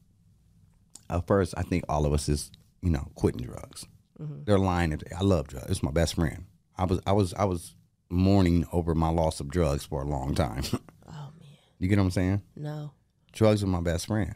[1.09, 2.51] At first, I think all of us is
[2.81, 3.85] you know quitting drugs.
[4.19, 4.43] Mm-hmm.
[4.45, 4.99] They're lying.
[5.15, 5.69] I love drugs.
[5.69, 6.45] It's my best friend.
[6.77, 7.75] I was I was I was
[8.15, 10.63] mourning over my loss of drugs for a long time.
[11.07, 11.49] Oh man,
[11.79, 12.41] you get what I'm saying?
[12.55, 12.91] no,
[13.33, 14.33] Drugs were my best friend.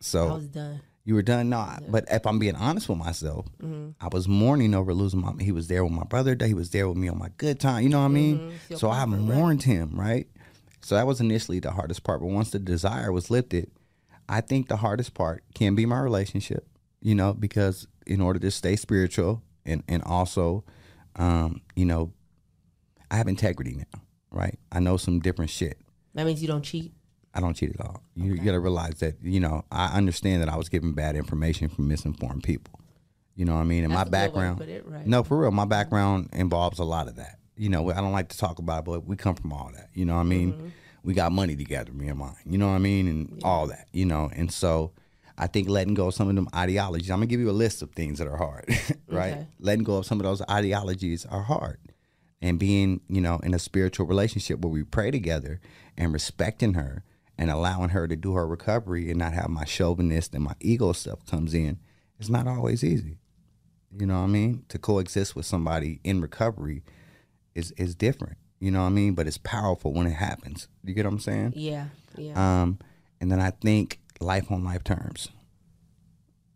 [0.00, 0.80] So I was done.
[1.04, 1.48] You were done?
[1.48, 3.46] No, I- but if I'm being honest with myself,
[4.00, 5.32] I was mourning over losing my.
[5.40, 6.34] He was there with my brother.
[6.36, 7.82] That he was there with me on my good time.
[7.82, 8.58] You know what I mean?
[8.68, 9.08] Your So I right.
[9.08, 10.28] mourned him, right?
[10.82, 12.20] So that was initially the hardest part.
[12.20, 13.70] But once the desire was lifted,
[14.28, 16.66] I think the hardest part can be my relationship.
[17.00, 20.64] You know, because in order to stay spiritual and and also,
[21.16, 22.12] um, you know,
[23.12, 24.58] I have integrity now, right?
[24.72, 25.78] I know some different shit.
[26.14, 26.94] That means you don't cheat.
[27.34, 28.02] I don't cheat at all.
[28.14, 31.14] You, you got to realize that you know I understand that I was given bad
[31.14, 32.80] information from misinformed people.
[33.36, 33.84] You know what I mean?
[33.84, 34.58] And That's my a good way to background.
[34.58, 35.06] put it, right.
[35.06, 37.38] No, for real, my background involves a lot of that.
[37.56, 39.90] You know, I don't like to talk about, it, but we come from all that.
[39.94, 40.52] You know what I mean?
[40.54, 40.68] Mm-hmm.
[41.04, 42.34] We got money together, me and mine.
[42.46, 43.08] You know what I mean?
[43.08, 43.88] And all that.
[43.92, 44.92] You know, and so
[45.36, 47.10] I think letting go of some of them ideologies.
[47.10, 48.66] I'm gonna give you a list of things that are hard,
[49.08, 49.32] right?
[49.32, 49.46] Okay.
[49.58, 51.78] Letting go of some of those ideologies are hard
[52.42, 55.60] and being, you know, in a spiritual relationship where we pray together
[55.96, 57.04] and respecting her
[57.38, 60.92] and allowing her to do her recovery and not have my chauvinist and my ego
[60.92, 61.78] stuff comes in,
[62.18, 63.16] it's not always easy.
[63.96, 64.64] You know what I mean?
[64.68, 66.82] To coexist with somebody in recovery
[67.54, 68.38] is is different.
[68.58, 69.14] You know what I mean?
[69.14, 70.68] But it's powerful when it happens.
[70.84, 71.52] You get what I'm saying?
[71.56, 72.62] Yeah, yeah.
[72.62, 72.78] Um,
[73.20, 75.28] and then I think life on life terms.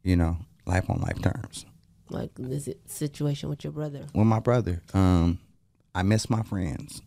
[0.03, 1.67] You know, life on life terms.
[2.11, 4.07] like this situation with your brother.
[4.15, 4.83] with my brother.
[4.95, 5.39] Um,
[5.97, 7.01] I miss my friends,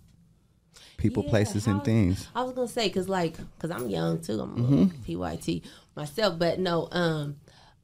[0.97, 2.28] people, Yeah, places, and things.
[2.34, 4.39] I was gonna say because like because I'm young too.
[4.41, 5.23] I'm Mm-hmm.
[5.23, 5.62] a PYT
[5.95, 6.88] myself, but no.
[6.91, 7.38] Um,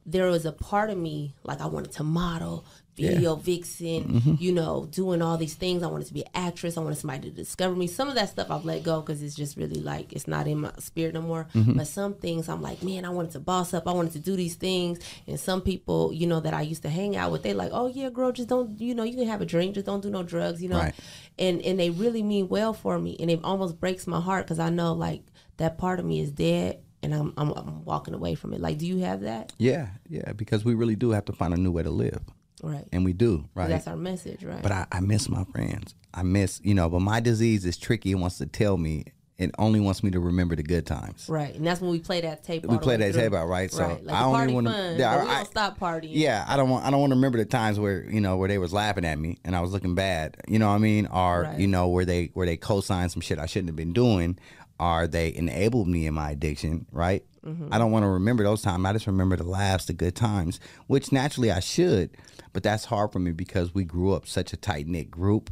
[0.04, 2.64] there was a part of me like I wanted to model,
[2.96, 4.34] video vixen, Mm-hmm.
[4.38, 5.82] you know, doing all these things.
[5.82, 6.76] I wanted to be an actress.
[6.76, 7.86] I wanted somebody to discover me.
[7.86, 10.60] Some of that stuff I've let go because it's just really like it's not in
[10.60, 11.46] my spirit no more.
[11.54, 11.74] Mm-hmm.
[11.74, 13.86] But some things I'm like, man, I wanted to boss up.
[13.86, 14.98] I wanted to do these things.
[15.26, 17.86] And some people, you know, that I used to hang out with, they like, oh
[17.88, 20.22] yeah, girl, just don't, you know, you can have a drink, just don't do no
[20.22, 20.78] drugs, you know.
[20.78, 20.94] Right.
[21.38, 24.58] And and they really mean well for me, and it almost breaks my heart because
[24.58, 25.22] I know like
[25.58, 26.80] that part of me is dead.
[27.02, 28.60] And I'm, I'm I'm walking away from it.
[28.60, 29.52] Like, do you have that?
[29.58, 32.20] Yeah, yeah, because we really do have to find a new way to live,
[32.62, 32.86] Right.
[32.92, 33.68] and we do, right?
[33.68, 34.62] That's our message, right?
[34.62, 35.94] but I, I miss my friends.
[36.14, 38.12] I miss, you know, but my disease is tricky.
[38.12, 39.04] It wants to tell me.
[39.38, 41.26] It only wants me to remember the good times.
[41.28, 42.64] Right, and that's when we play that tape.
[42.64, 43.20] We play that through.
[43.20, 43.70] tape out, right?
[43.70, 44.02] So right.
[44.02, 46.12] Like I the only party wanna- yeah, but we I- don't stop partying.
[46.14, 46.86] Yeah, I don't want.
[46.86, 49.18] I don't want to remember the times where you know where they was laughing at
[49.18, 50.38] me and I was looking bad.
[50.48, 51.06] You know what I mean?
[51.08, 51.60] Or Right.
[51.60, 54.38] you know where they where they co-signed some shit I shouldn't have been doing.
[54.80, 56.86] Or they enabled me in my addiction.
[56.90, 57.22] Right?
[57.46, 57.68] Mm-hmm.
[57.72, 58.84] I don't want to remember those times.
[58.84, 62.10] I just remember the laughs, the good times, which naturally I should.
[62.52, 65.50] But that's hard for me because we grew up such a tight knit group,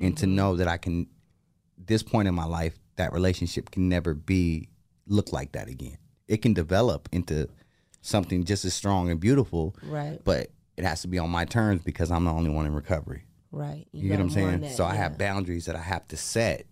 [0.00, 0.20] and Mm-hmm.
[0.20, 1.06] to know that I can,
[1.78, 4.68] this point in my life, that relationship can never be
[5.06, 5.98] look like that again.
[6.28, 7.48] It can develop into
[8.00, 10.20] something just as strong and beautiful, Right.
[10.24, 13.24] but it has to be on my terms because I'm the only one in recovery.
[13.52, 13.86] Right.
[13.92, 14.60] You, get what I'm saying?
[14.62, 16.66] that, so I have boundaries that I have to set,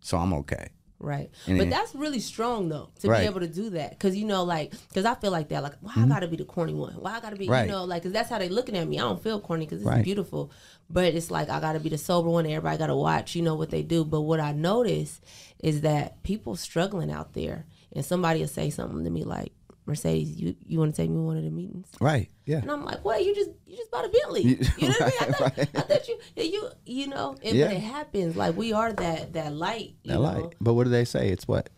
[0.00, 0.68] so I'm okay.
[0.98, 1.30] Right.
[1.46, 3.16] And but that's really strong though to Right.
[3.18, 3.22] Mm-hmm.
[3.22, 5.74] be able to do that cuz you know like cuz I feel like that like
[5.82, 6.94] why I got to be the corny one?
[6.94, 7.66] Why I got to be Right.
[7.66, 8.98] you know like cuz that's how they looking at me.
[8.98, 10.02] I don't feel corny cuz it's Right.
[10.04, 10.50] beautiful.
[10.88, 12.46] But it's like I got to be the sober one.
[12.46, 14.04] Everybody got to watch, you know what they do.
[14.04, 15.20] But what I notice
[15.62, 19.52] is that people struggling out there and somebody will say something to me like
[19.86, 21.88] Mercedes, you, you want to take me to one of the meetings?
[22.00, 22.28] Right?
[22.44, 22.58] Yeah.
[22.58, 24.42] And I'm like, well, you just you just bought a Bentley.
[24.42, 25.14] You, know what I mean?
[25.20, 27.70] I thought, I thought you you you know, and, Yeah.
[27.70, 28.36] it happens.
[28.36, 30.56] Like we are that that light, you I know, like.
[30.60, 31.28] But what do they say?
[31.30, 31.70] It's what?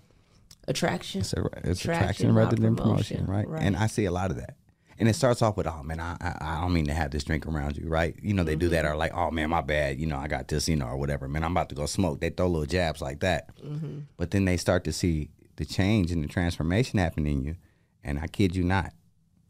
[0.66, 1.20] attraction.
[1.22, 3.48] It's, a, it's Attraction, attraction rather than promotion, promotion, right?
[3.48, 3.62] right.
[3.62, 4.56] And I see a lot of that.
[4.98, 7.22] And it starts off with, oh man, I, I I don't mean to have this
[7.24, 8.16] drink around you, right?
[8.20, 8.74] You know, they do Mm-hmm.
[8.74, 10.96] that or like, oh man, my bad, you know, I got this, you know, or
[10.96, 11.28] whatever.
[11.28, 12.20] Man, I'm about to go smoke.
[12.20, 13.56] They throw little jabs like that.
[13.64, 14.00] Mm-hmm.
[14.16, 17.56] But then they start to see the change and the transformation happening in you.
[18.04, 18.92] And I kid you not,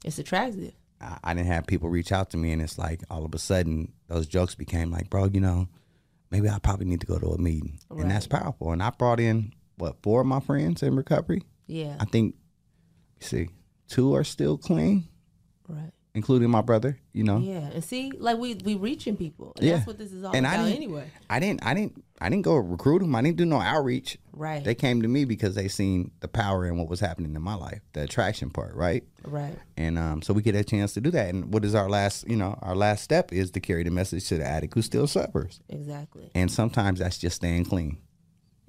[0.05, 0.73] It's attractive.
[1.01, 3.39] I, I didn't have people reach out to me, and it's like all of a
[3.39, 5.69] sudden those jokes became like, bro, you know,
[6.31, 8.73] maybe I probably need to go to a meeting, and that's powerful.
[8.73, 11.43] And I brought in what four of my friends in recovery.
[11.67, 11.97] Yeah.
[12.01, 12.35] I think,
[13.21, 13.49] see,
[13.87, 15.09] two are still clean,
[15.69, 15.93] Right.
[16.19, 16.99] Including my brother.
[17.15, 19.53] You know, Yeah, and see, like we we reaching people.
[19.57, 19.75] And Yeah.
[19.77, 21.11] That's what this is all And I about didn't- anyway.
[21.31, 23.15] I didn't, I didn't, I didn't go recruit them.
[23.15, 24.19] I didn't do no outreach.
[24.33, 24.63] Right.
[24.63, 27.55] They came to me because they seen the power in what was happening in my
[27.55, 29.03] life, the attraction part, right?
[29.25, 29.57] right.
[29.77, 31.33] And um, so we get a chance to do that.
[31.35, 34.29] And what is our last, you know, our last step is to carry the message
[34.29, 35.61] to the addict who still suffers.
[35.69, 36.31] Exactly.
[36.35, 37.99] And sometimes that's just staying clean.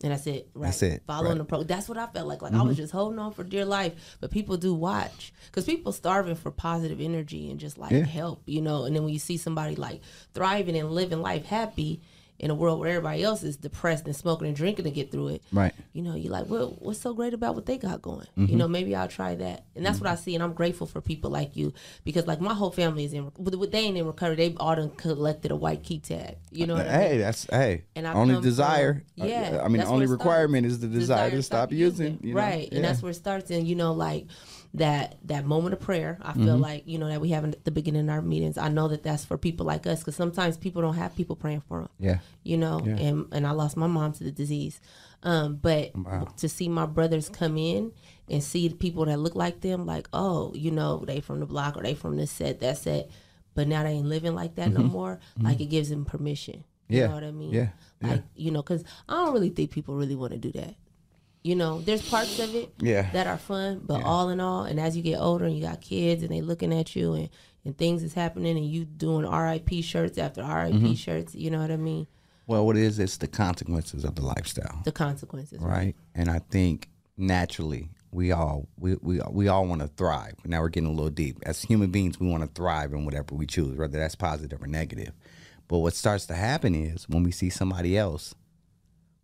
[0.01, 0.49] And that's it.
[0.53, 0.67] Right.
[0.67, 1.31] That's it, Following right.
[1.33, 1.37] Mm-hmm.
[1.39, 1.63] the pro.
[1.63, 2.41] That's what I felt like.
[2.41, 3.93] Like I was just holding on for dear life.
[4.21, 8.05] But people do watch because people starving for positive energy and just like Yeah.
[8.05, 8.85] help, you know.
[8.85, 10.01] And then when you see somebody like
[10.33, 12.01] thriving and living life happy
[12.39, 15.27] in a world where everybody else is depressed and smoking and drinking to get through
[15.27, 15.73] it, Right.
[15.91, 18.27] you know, you're like, well, what's so great about what they got going?
[18.37, 18.45] Mm-hmm.
[18.45, 19.65] You know, maybe I'll try that.
[19.75, 20.35] And that's what I see.
[20.35, 21.73] And I'm grateful for people like you
[22.05, 24.37] because, like, my whole family is in, they ain't in recovery.
[24.37, 26.37] They've all done collected a white key tag.
[26.51, 27.01] You know what I mean?
[27.09, 27.83] Hey, that's hey.
[27.95, 29.03] And I only desire.
[29.17, 30.75] from- yeah, I mean, the only requirement starts.
[30.75, 32.19] is the desire, to stop using.
[32.23, 32.39] you know?
[32.39, 32.75] right, Yeah.
[32.77, 33.51] and that's where it starts.
[33.51, 34.27] And you know, like
[34.75, 36.19] that that moment of prayer.
[36.21, 36.61] I feel Mm-hmm.
[36.61, 38.57] like you know that we have at the beginning of our meetings.
[38.57, 41.61] I know that that's for people like us because sometimes people don't have people praying
[41.67, 41.89] for them.
[41.99, 42.19] Yeah.
[42.43, 42.95] You know, Yeah.
[42.97, 44.79] and and I lost my mom to the disease.
[45.23, 46.27] Um, but Wow.
[46.37, 47.91] to see my brothers come in
[48.29, 51.45] and see the people that look like them, like, oh, you know, they from the
[51.45, 53.09] block or they from this set, that set,
[53.55, 55.19] but now they ain't living like that no more.
[55.41, 56.63] Like it gives them permission.
[56.87, 56.95] You Mm-hmm.
[57.01, 57.07] Yeah.
[57.07, 57.51] know what I mean?
[57.53, 57.67] Yeah.
[58.01, 58.07] Yeah.
[58.11, 60.75] Like, you know, because I don't really think people really want to do that.
[61.43, 63.09] You know, there's parts of it Yeah.
[63.11, 65.79] that are fun, but all in all, and as you get older and you got
[65.81, 67.29] kids and they looking at you and,
[67.63, 70.93] and things is happening and you doing RIP shirts after RIP Mm-hmm.
[70.95, 72.07] shirts, you know what I mean?
[72.45, 75.61] Well, what it is, it's the consequences of the lifestyle, The consequences.
[75.61, 75.95] right?
[76.13, 80.33] And I think naturally we all we we, we all want to thrive.
[80.43, 81.37] Now we're getting a little deep.
[81.43, 84.67] As human beings, we want to thrive in whatever we choose, whether that's positive or
[84.67, 85.11] negative.
[85.67, 88.33] But what starts to happen is when we see somebody else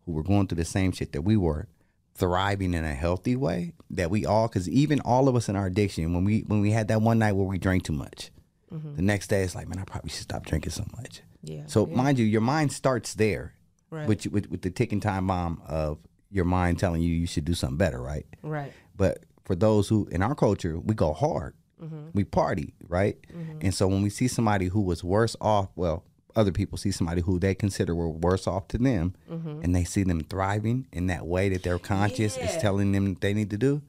[0.06, 1.68] who were going through the same shit that we were
[2.16, 5.66] thriving in a healthy way that we all because even all of us in our
[5.68, 8.32] addiction when we when we had that one night where we drank too much
[8.74, 8.96] mm-hmm.
[8.96, 11.64] the next day it's like man i probably should stop drinking so much Yeah.
[11.68, 11.96] so yeah.
[11.96, 13.54] mind you your mind starts there
[13.92, 14.08] Right.
[14.08, 16.00] with, with with the ticking time bomb of
[16.32, 18.74] your mind telling you you should do something better right Right.
[18.96, 22.08] but for those who in our culture we go hard mm-hmm.
[22.14, 23.60] we party right mm-hmm.
[23.62, 26.04] and so when we see somebody who was worse off well
[26.36, 30.04] other people see somebody who they consider were worse off to them and they see
[30.04, 33.82] them thriving in that way that their conscious is telling them they need to do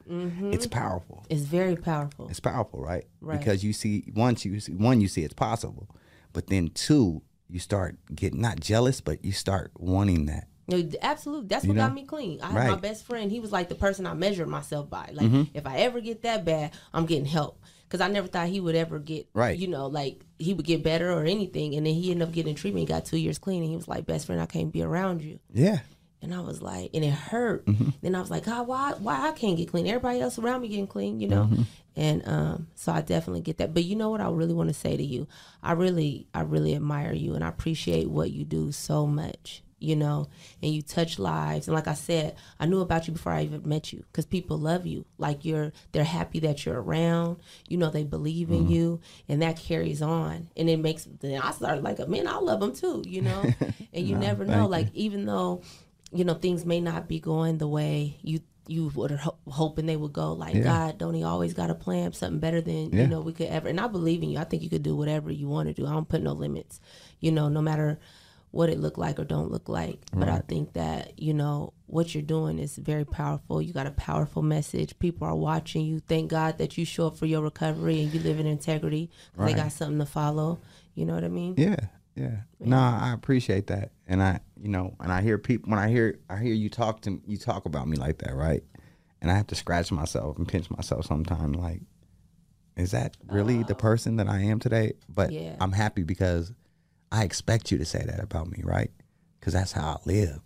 [0.51, 2.27] it's powerful It's very powerful.
[2.29, 3.05] it's powerful right?
[3.21, 3.39] Right.
[3.39, 5.89] because you see once you see one you see it's possible
[6.33, 11.47] but then two you start getting not jealous but you start wanting that No, absolutely.
[11.47, 11.83] That's what know?
[11.87, 12.41] got me clean.
[12.41, 12.71] I had my Right.
[12.71, 12.81] Mm-hmm.
[12.81, 13.31] best friend.
[13.31, 15.11] He was like the person I measured myself by.
[15.13, 17.61] Like, if I ever get that bad, I'm getting help.
[17.87, 19.57] Because I never thought he would ever get, Right.
[19.57, 21.73] you know, like he would get better or anything.
[21.75, 22.81] And then he ended up getting treatment.
[22.81, 23.61] He got two years clean.
[23.63, 25.39] And he was like, best friend, I can't be around you.
[25.53, 25.79] yeah
[26.21, 27.65] And I was like, and it hurt.
[27.65, 27.89] Mm-hmm.
[28.01, 29.87] Then I was like, God, why, why I can't get clean?
[29.87, 31.43] Everybody else around me getting clean, you know.
[31.43, 31.61] Mm-hmm.
[31.95, 33.73] And um, so I definitely get that.
[33.73, 34.21] But you know what?
[34.21, 35.27] I really want to say to you,
[35.63, 39.63] I really, I really admire you, and I appreciate what you do so much.
[39.79, 40.27] You know,
[40.63, 41.67] and you touch lives.
[41.67, 44.57] And like I said, I knew about you before I even met you, because people
[44.57, 45.05] love you.
[45.19, 47.37] Like you're, they're happy that you're around.
[47.67, 48.55] You know, they believe Mm-hmm.
[48.65, 48.99] in you,
[49.29, 50.49] and that carries on.
[50.57, 51.07] And it makes.
[51.19, 53.03] Then I started like, man, I love them too.
[53.05, 53.53] You know,
[53.93, 54.53] and you never know.
[54.61, 55.61] thank Like even though
[56.11, 59.95] you know things may not be going the way you you were ho- hoping they
[59.97, 60.63] would go like Yeah.
[60.63, 63.01] god don't he always got a plan something better than Yeah.
[63.03, 64.95] you know we could ever and i believe in you i think you could do
[64.95, 66.79] whatever you want to do i don't put no limits
[67.19, 67.99] you know no matter
[68.51, 72.13] what it look like or don't look like but i think that you know what
[72.15, 76.29] you're doing is very powerful you got a powerful message people are watching you thank
[76.31, 79.53] god that you show up for your recovery and you live in integrity 'cause they
[79.53, 80.59] got something to follow
[80.95, 81.75] you know what i mean Yeah,
[82.15, 82.37] yeah.
[82.59, 86.17] No, I appreciate that, and I, you know, and I hear people when I hear
[86.29, 88.63] I hear you talk to you talk about me like that, right?
[89.21, 91.57] And I have to scratch myself and pinch myself sometimes.
[91.57, 91.81] Like,
[92.75, 94.93] is that really the uh, person that I am today?
[95.09, 95.55] But Yeah.
[95.59, 96.53] I'm happy because
[97.11, 98.91] I expect you to say that about me, right?
[99.39, 100.39] Because that's how I live.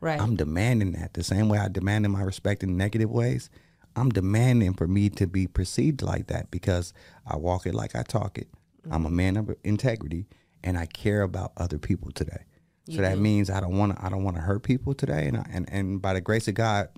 [0.00, 3.48] right I'm demanding that the same way I demanded my respect in negative ways.
[3.96, 6.92] I'm demanding for me to be perceived like that because
[7.26, 8.48] I walk it like I talk it.
[8.90, 10.26] I'm a man of integrity
[10.62, 12.44] and I care about other people today.
[12.90, 15.38] So that means I don't want to I don't want to hurt people today and
[15.38, 16.88] I, and and by the grace of God,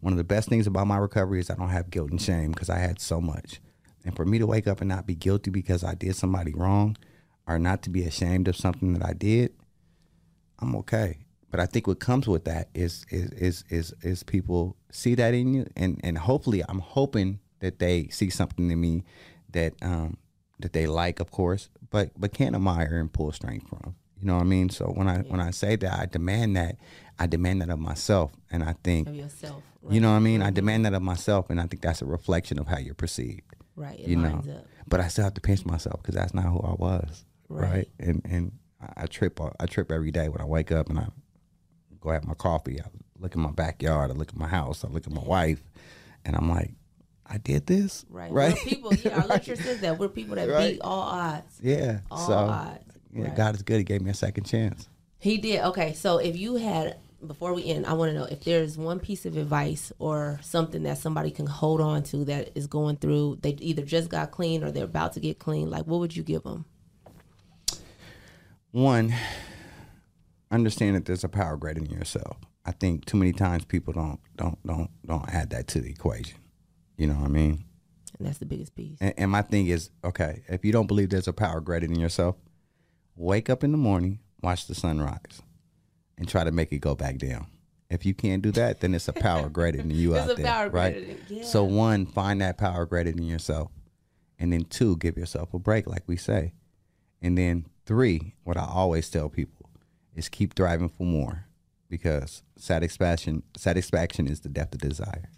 [0.00, 2.52] one of the best things about my recovery is I don't have guilt and shame
[2.52, 3.60] because I had so much.
[4.06, 6.96] And for me to wake up and not be guilty because I did somebody wrong
[7.46, 9.52] or not to be ashamed of something that I did,
[10.60, 11.18] I'm okay.
[11.50, 15.34] But I think what comes with that is is is is is people see that
[15.34, 19.04] in you, and and hopefully I'm hoping that they see something in me
[19.50, 20.16] that um
[20.58, 23.94] that they like, of course, but but can admire and pull strength from.
[24.18, 24.70] You know what I mean?
[24.70, 26.76] So when I when I say that, I demand that,
[27.18, 30.42] I demand that of myself, and I think of yourself you know what I mean.
[30.42, 33.42] I demand that of myself, and I think that's a reflection of how you're perceived.
[33.76, 33.98] Right.
[33.98, 34.66] It you know, up.
[34.86, 37.70] but I still have to pinch myself because that's not who I was, Right.
[37.70, 37.88] right?
[37.98, 38.52] And and
[38.96, 41.06] I, trip uh, I trip every day when I wake up and I
[42.00, 42.80] go have my coffee.
[42.80, 42.86] I
[43.18, 44.10] look at my backyard.
[44.10, 44.84] I look at my house.
[44.84, 45.62] I look at my wife,
[46.24, 46.72] and I'm like,
[47.26, 48.30] I did this, Right.
[48.30, 48.54] Right?
[48.54, 50.72] We're people, yeah, our lecture says that we're people that Right.
[50.74, 51.58] beat all odds.
[51.62, 52.00] yeah.
[52.10, 52.84] All so odds.
[53.14, 53.36] yeah, Right.
[53.36, 53.78] God is good.
[53.78, 54.88] He gave me a second chance.
[55.18, 55.62] He did.
[55.62, 59.00] Okay, so if you had before we end, I want to know if there's one
[59.00, 63.38] piece of advice or something that somebody can hold on to that is going through.
[63.40, 65.70] They either just got clean or they're about to get clean.
[65.70, 66.66] Like, what would you give them?
[68.74, 69.14] One
[70.50, 72.36] understand that there's a power greater than yourself.
[72.66, 76.38] I think too many times people don't don't don't don't add that to the equation.
[76.96, 77.64] You know what i mean?
[78.18, 78.98] And that's the biggest piece.
[79.00, 81.98] and, and my thing is okay if you don't believe there's a power greater than
[81.98, 82.36] yourself
[83.16, 85.42] wake up in the morning watch the sunrise
[86.18, 87.46] and try to make it go back down.
[87.90, 90.46] If you can't do that then it's a power greater than you out a there
[90.46, 90.94] power right?
[90.94, 91.44] greater than- yeah.
[91.44, 93.70] so one find that power greater than yourself.
[94.36, 96.54] And then two give yourself a break like we say.
[97.22, 99.68] And then three, what I always tell people
[100.14, 101.46] is keep thriving for more
[101.88, 105.28] because satisfaction satisfaction is the depth of desire.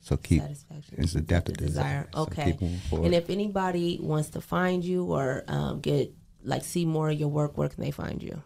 [0.00, 2.08] So keep Satisfaction is the depth of desire.
[2.14, 2.56] So Okay.
[2.88, 3.06] forward.
[3.06, 6.12] and if anybody wants to find you or um, get
[6.44, 8.40] like see more of your work, where can they find you?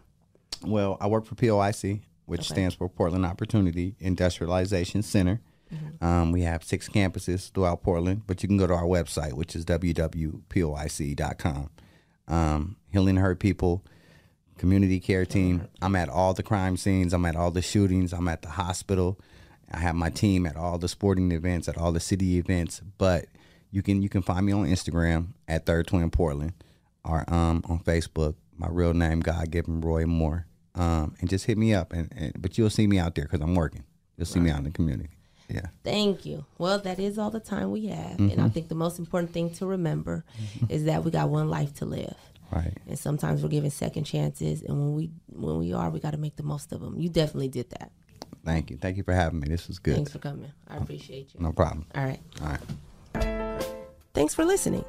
[0.65, 2.47] Well, I work for POIC, which Okay.
[2.53, 5.39] stands for Portland Opportunity Industrialization Center.
[5.71, 6.03] Mm-hmm.
[6.03, 9.55] Um, we have six campuses throughout Portland, but you can go to our website, which
[9.55, 11.69] is www.poic.com.
[12.27, 13.83] Um, Healing Hurt People,
[14.57, 15.67] community care team.
[15.81, 17.13] I'm at all the crime scenes.
[17.13, 18.13] I'm at all the shootings.
[18.13, 19.19] I'm at the hospital.
[19.71, 22.81] I have my team at all the sporting events, at all the city events.
[22.97, 23.25] But
[23.71, 26.53] you can you can find me on Instagram at Third Twin Portland,
[27.03, 28.35] or um, on Facebook.
[28.57, 30.45] My real name, God Given Roy Moore,
[30.75, 31.93] um, and just hit me up.
[31.93, 33.83] And, and but you'll see me out there because I'm working.
[34.17, 35.09] You'll see me out in the community.
[35.51, 35.67] Yeah.
[35.83, 36.45] Thank you.
[36.57, 38.43] Well, that is all the time we have, and Mm-hmm.
[38.45, 40.23] I think the most important thing to remember
[40.69, 42.15] is that we got one life to live.
[42.51, 42.73] Right.
[42.85, 46.17] and sometimes we're given second chances and when we when we are we got to
[46.17, 47.93] make the most of them you definitely did that
[48.43, 48.75] Thank you.
[48.75, 49.47] Thank you for having me.
[49.47, 49.95] This was good.
[49.95, 51.85] thanks for coming i appreciate you No problem.
[51.95, 52.59] all right All right.
[54.13, 54.83] thanks for listening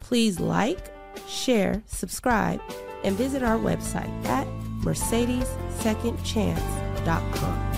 [0.00, 0.90] please like
[1.28, 2.62] share subscribe
[3.04, 4.46] and visit our website at
[4.82, 7.75] mercedessecondchance.com